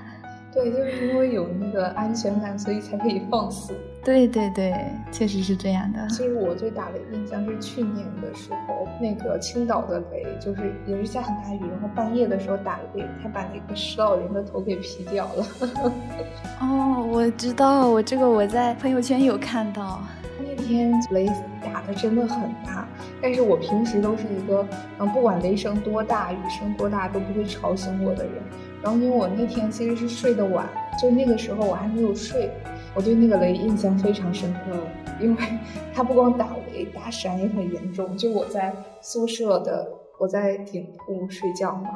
[0.52, 3.74] 对，就是因为有那个安全感，所以才可以放肆。
[4.04, 4.74] 对对对，
[5.12, 6.08] 确实是这样的。
[6.10, 15.46] 其实我最大的印象是去年的时候，那个青岛的雷，就是也是下很大雨，然后半夜的时候打雷，他把那个石老人的头给劈掉了。
[16.62, 20.02] 哦，我知道，我这个我在朋友圈有看到。
[20.42, 21.28] 那天雷
[21.62, 22.88] 打的真的很大，
[23.22, 24.66] 但是我平时都是一个，
[24.98, 28.34] 嗯，不管雷声多大，雨声多大都不会吵醒我的人。
[28.82, 30.68] 然后因为我那天其实是睡得晚，
[31.02, 32.50] 就那个时候我还没有睡，
[32.96, 34.78] 我对那个雷印象非常深刻，
[35.20, 35.42] 因为
[35.94, 38.16] 它不光打雷，打闪也很严重。
[38.16, 39.86] 就我在宿舍的，
[40.18, 41.90] 我在顶铺睡觉嘛，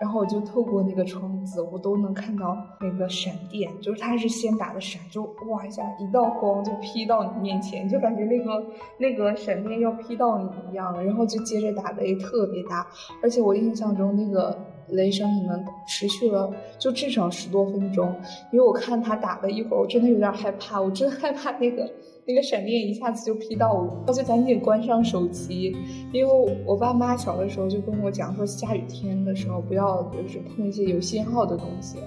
[0.00, 8.64] 然后我就透过那个窗子，我都能看到那个闪电，就是它是先打的闪，就哇一下一道光就劈到你面前，就感觉那个
[8.96, 12.86] 那个闪电要劈到你一样，然后就接着打雷特别大，
[13.22, 14.56] 而且我印象中那个。
[14.88, 18.14] 雷声可能持续了就至少十多分钟，
[18.52, 21.90] 因为我看他打了一会儿，我真的有点害怕，我真害怕那个
[22.26, 25.76] 那个闪电一下子就劈到我，我就赶紧关上手机，
[26.12, 31.98] 因为我爸妈小的时候就跟我讲说，下雨天的时候不要就是碰一些有信号的东西。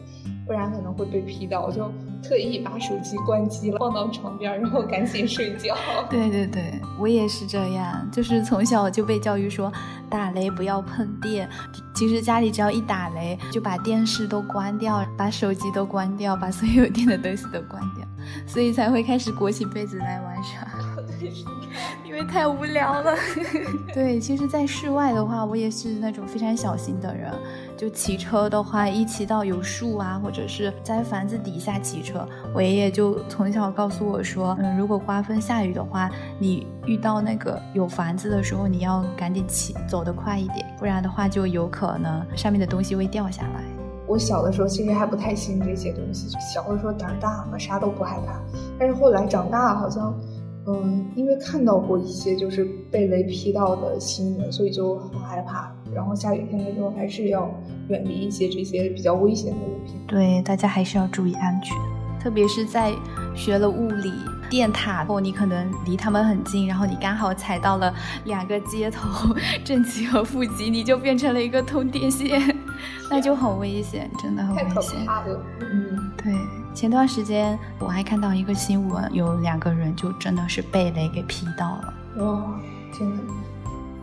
[0.48, 1.92] 不然可能会被劈到，我就
[2.22, 5.76] 特意把手机关机了，放到床边，然后赶紧睡觉。
[6.08, 6.62] 对对对，
[7.00, 9.74] 我也是这样，就是从小就被教育说
[10.08, 11.50] 打雷不要碰电。
[11.96, 18.06] 其实家里只要一打雷，就把电视都关掉，把手机都关掉，把所有电的东西都关掉，
[18.46, 20.68] 所以才会开始裹起被子来玩耍。
[22.06, 23.14] 因为太无聊了。
[23.94, 27.32] 对，其实，在室外的话，我也是那种非常小心的人。
[27.76, 36.10] 就骑车的话，一骑到有树啊，或者是在房子底下骑车，我爷爷就从小告诉我说，嗯，如果刮风下雨的话，
[36.40, 43.75] 你遇到那个有房子的时候，你要赶紧骑，走得快一点，不然的话就有可能上面的东西会掉下来。
[44.08, 48.40] 我小的时候其实还不太信这些东西，小的时候胆大嘛，啥都不害怕。
[48.78, 50.14] 但是后来长大，好像。
[50.68, 55.72] 嗯，因为看到过一些就是被雷劈到的新闻，所以就很害怕。
[55.94, 57.48] 然后下雨天的时候，还是要
[57.88, 59.94] 远离一些这些比较危险的物品。
[60.08, 61.78] 对，大家还是要注意安全，
[62.20, 62.92] 特别是在
[63.36, 64.12] 学了物理
[64.50, 67.94] 电塔后，你可能离他们很近，然后你刚好踩到了
[68.24, 72.42] 两个接头， 正极和负极，你就变成了一个通电线，
[73.10, 74.70] 那就很危险，真的很危险。
[74.70, 75.40] 太可怕了。
[75.62, 76.34] 嗯，对。
[76.74, 81.94] 前段时间我还看到一个新闻，有两个人就真的是被雷给劈到了。
[82.18, 82.60] 哇，
[82.98, 83.24] 真的，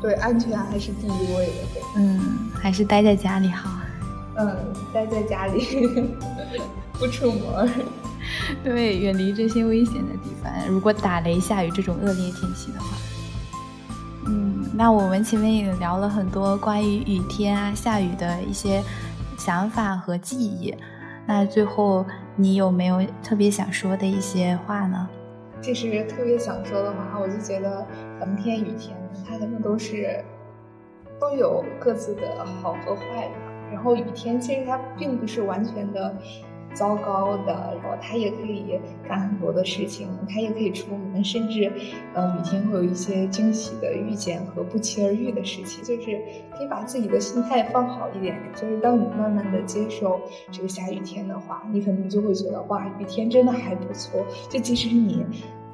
[0.01, 1.81] 对，安全还是第一位的。
[1.97, 2.21] 嗯，
[2.55, 3.71] 还是待在家里好。
[4.37, 4.57] 嗯，
[4.95, 6.15] 待在家里，
[6.99, 7.71] 不出门。
[8.65, 10.51] 对，远离这些危险的地方。
[10.67, 12.97] 如果打雷下雨这种恶劣天气的话，
[14.27, 18.83] 嗯，那我们前面也聊了很多关于雨天啊、下雨的一些
[19.37, 20.75] 想法和记忆。
[21.27, 22.05] 那最后，
[22.37, 25.09] 你有没有特别想说的一些话呢？
[25.61, 27.87] 其实特别想说的话，我就觉得
[28.21, 28.97] 晴天雨天，
[29.27, 30.25] 它可能都是
[31.21, 33.35] 都有各自的好和坏吧。
[33.73, 36.15] 然后雨天其实它并不是完全的。
[36.75, 41.71] 糟糕的，然后他也可以干很多的事情，他也可以出门，甚至，
[42.15, 46.19] 呃，雨天会有一些惊喜的遇见和不期而遇的事情，就是
[46.57, 48.37] 可以把自己的心态放好一点。
[48.55, 50.21] 就是当你慢慢的接受
[50.51, 54.25] 这个下雨天的话，你可能就会觉得哇，雨天真的还不错。
[54.49, 55.25] 就即使你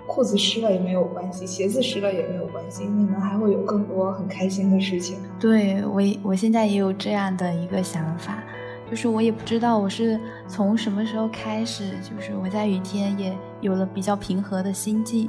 [0.07, 5.18] 裤子湿了也没有关系，鞋子湿了也没有关系，你们还会有更多很开心的事情。
[5.38, 8.42] 对我，我现在也有这样的一个想法。
[8.90, 10.18] 就是我也不知道我是
[10.49, 15.28] 从什么时候开始，就是我在雨天也有了比较平和的心境。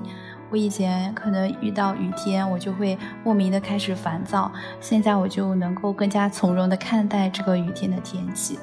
[0.49, 8.57] 我以前可能遇到雨天，我就会莫名的开始烦躁，现在我就能够更加从容的看待这个雨天的天气，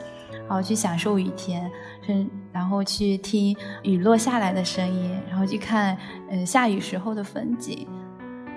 [0.49, 1.71] 然后去享受雨天，
[2.09, 5.97] 嗯，然后去听雨落下来的声音，然后去看
[6.29, 7.87] 嗯下雨时候的风景。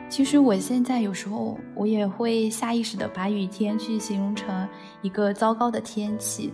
[0.10, 4.68] 其实我现在有时候我也会下意识的把雨天去形容成
[5.04, 6.52] 一个糟糕的天气，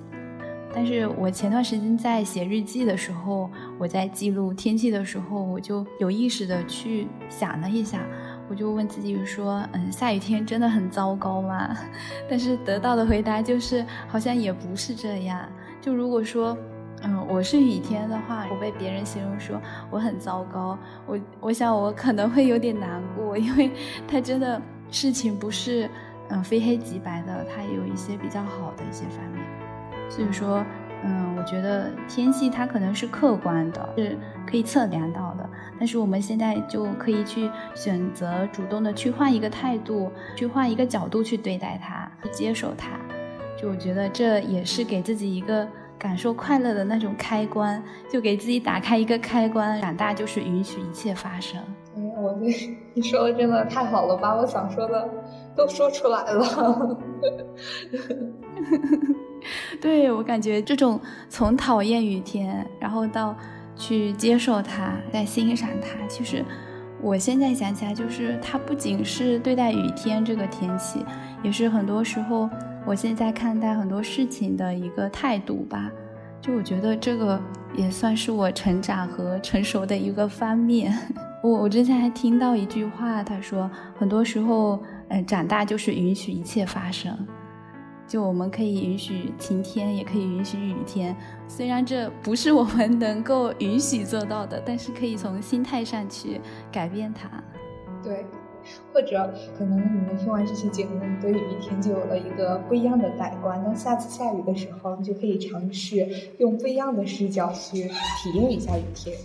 [0.75, 3.49] 但是我前段时间在写日记的时候，
[3.79, 8.05] 我在记录天气的时候，我就有意识的去想了一下，
[8.49, 11.73] 我就问自己说，嗯，下雨天真的很糟糕吗？
[12.29, 15.47] 但是得到的回答就是，好像也不是这样。
[15.79, 16.57] 就如果说，
[17.03, 19.59] 嗯，我是雨天的话，我被别人形容说
[19.89, 23.71] 我很糟糕，我我想我可能会有点难过，因为
[24.07, 24.61] 他真的
[24.91, 25.89] 事情不是
[26.29, 29.64] 嗯非黑即白的，它有一些比较好的一些方面。
[30.09, 30.63] 所以说，
[31.03, 34.17] 嗯，我觉得天气它可能是客观的，是
[34.49, 42.89] 可以测量到的，但是我们现在就可以去选择主动的去换一个态度，去换一个角度去对待它，去接受它。
[43.57, 45.67] 就我觉得这也是给自己一个。
[45.97, 47.81] 感受快乐的那种开关，
[48.11, 49.81] 就给自己打开一个开关。
[49.81, 51.57] 长大就是允许一切发生。
[51.95, 52.45] 哎，我这
[52.93, 55.09] 你说的真的太好了，把我想说的
[55.55, 56.99] 都说出来了。
[59.81, 63.35] 对我感觉这种从讨厌雨天，然后到
[63.75, 66.43] 去接受它，再欣赏它，其实
[67.01, 71.05] 我现在想起来，就是它不仅是对待雨天这个天气，
[71.43, 72.49] 也是很多时候。
[72.87, 75.89] 我现在看待很多事情的一个态度吧，
[76.39, 77.41] 就我觉得这个
[77.75, 80.95] 也算是我成长和成熟的一个方面。
[81.41, 83.67] 我我之前还听到一句话，他说
[83.97, 84.79] 很多时候，
[85.09, 87.11] 嗯，长大就是允许一切发生。
[88.07, 91.15] 就我们可以允许晴天，也可以允许雨天，
[91.47, 96.41] 虽然这不是我们能够允许做到的，但是可以从心态上去
[96.71, 97.29] 改变它。
[98.03, 98.25] 对。
[98.91, 103.63] 或者可能你们听完这期节目，对雨天就有了一个不一样的改观。
[103.63, 105.97] 当下次下雨的时候，你就可以尝试
[106.39, 109.15] 用不一样的视角去体验一下雨天。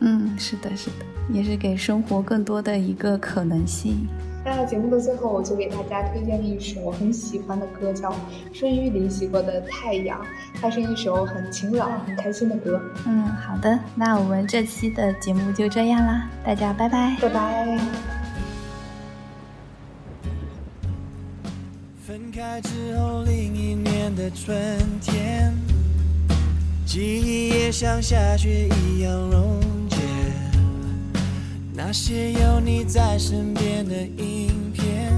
[0.00, 4.06] 嗯，是的，是的，也是给生活更多的一个可能性。
[4.44, 8.14] 那节目的最后，我就给大家推荐一首我很喜欢的歌，叫
[8.52, 10.20] 孙玉玲写过的《太阳》，
[10.60, 12.80] 它是一首很晴朗、很开心的歌。
[13.06, 17.78] 嗯，好的，那我们这期的节目就这样啦，大家拜拜，拜拜。
[22.06, 24.56] 分开之后，另一年的春
[25.00, 25.52] 天，
[26.84, 29.85] 记忆也像下雪一样溶解。
[31.78, 35.12] 那些有你在身边的影片，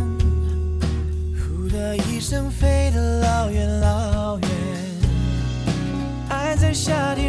[1.39, 4.49] 呼的一声飞得老远老远。
[6.29, 7.28] 爱在夏天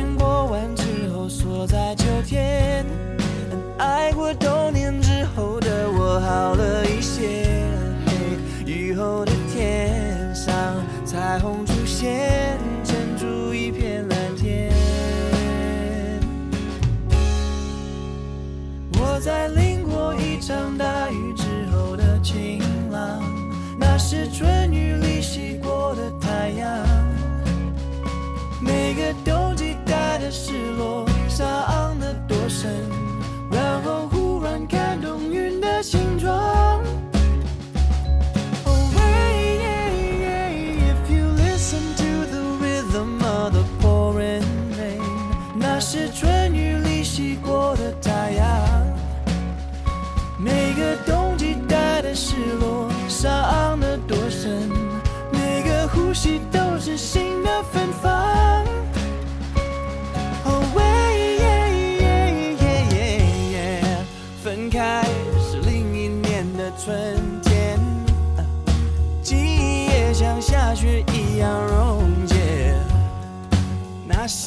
[24.09, 24.58] 是春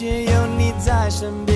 [0.03, 0.72] 那些有你。
[0.84, 1.51] 在身边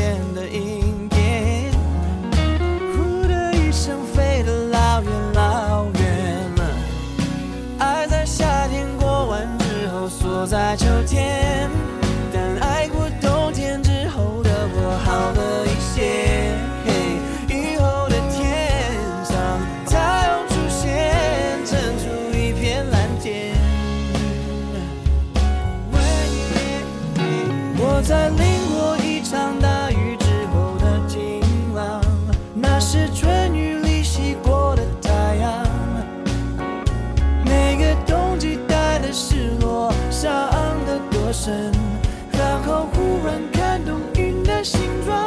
[41.33, 41.73] 身，
[42.33, 45.26] 然后忽然看懂云的形状。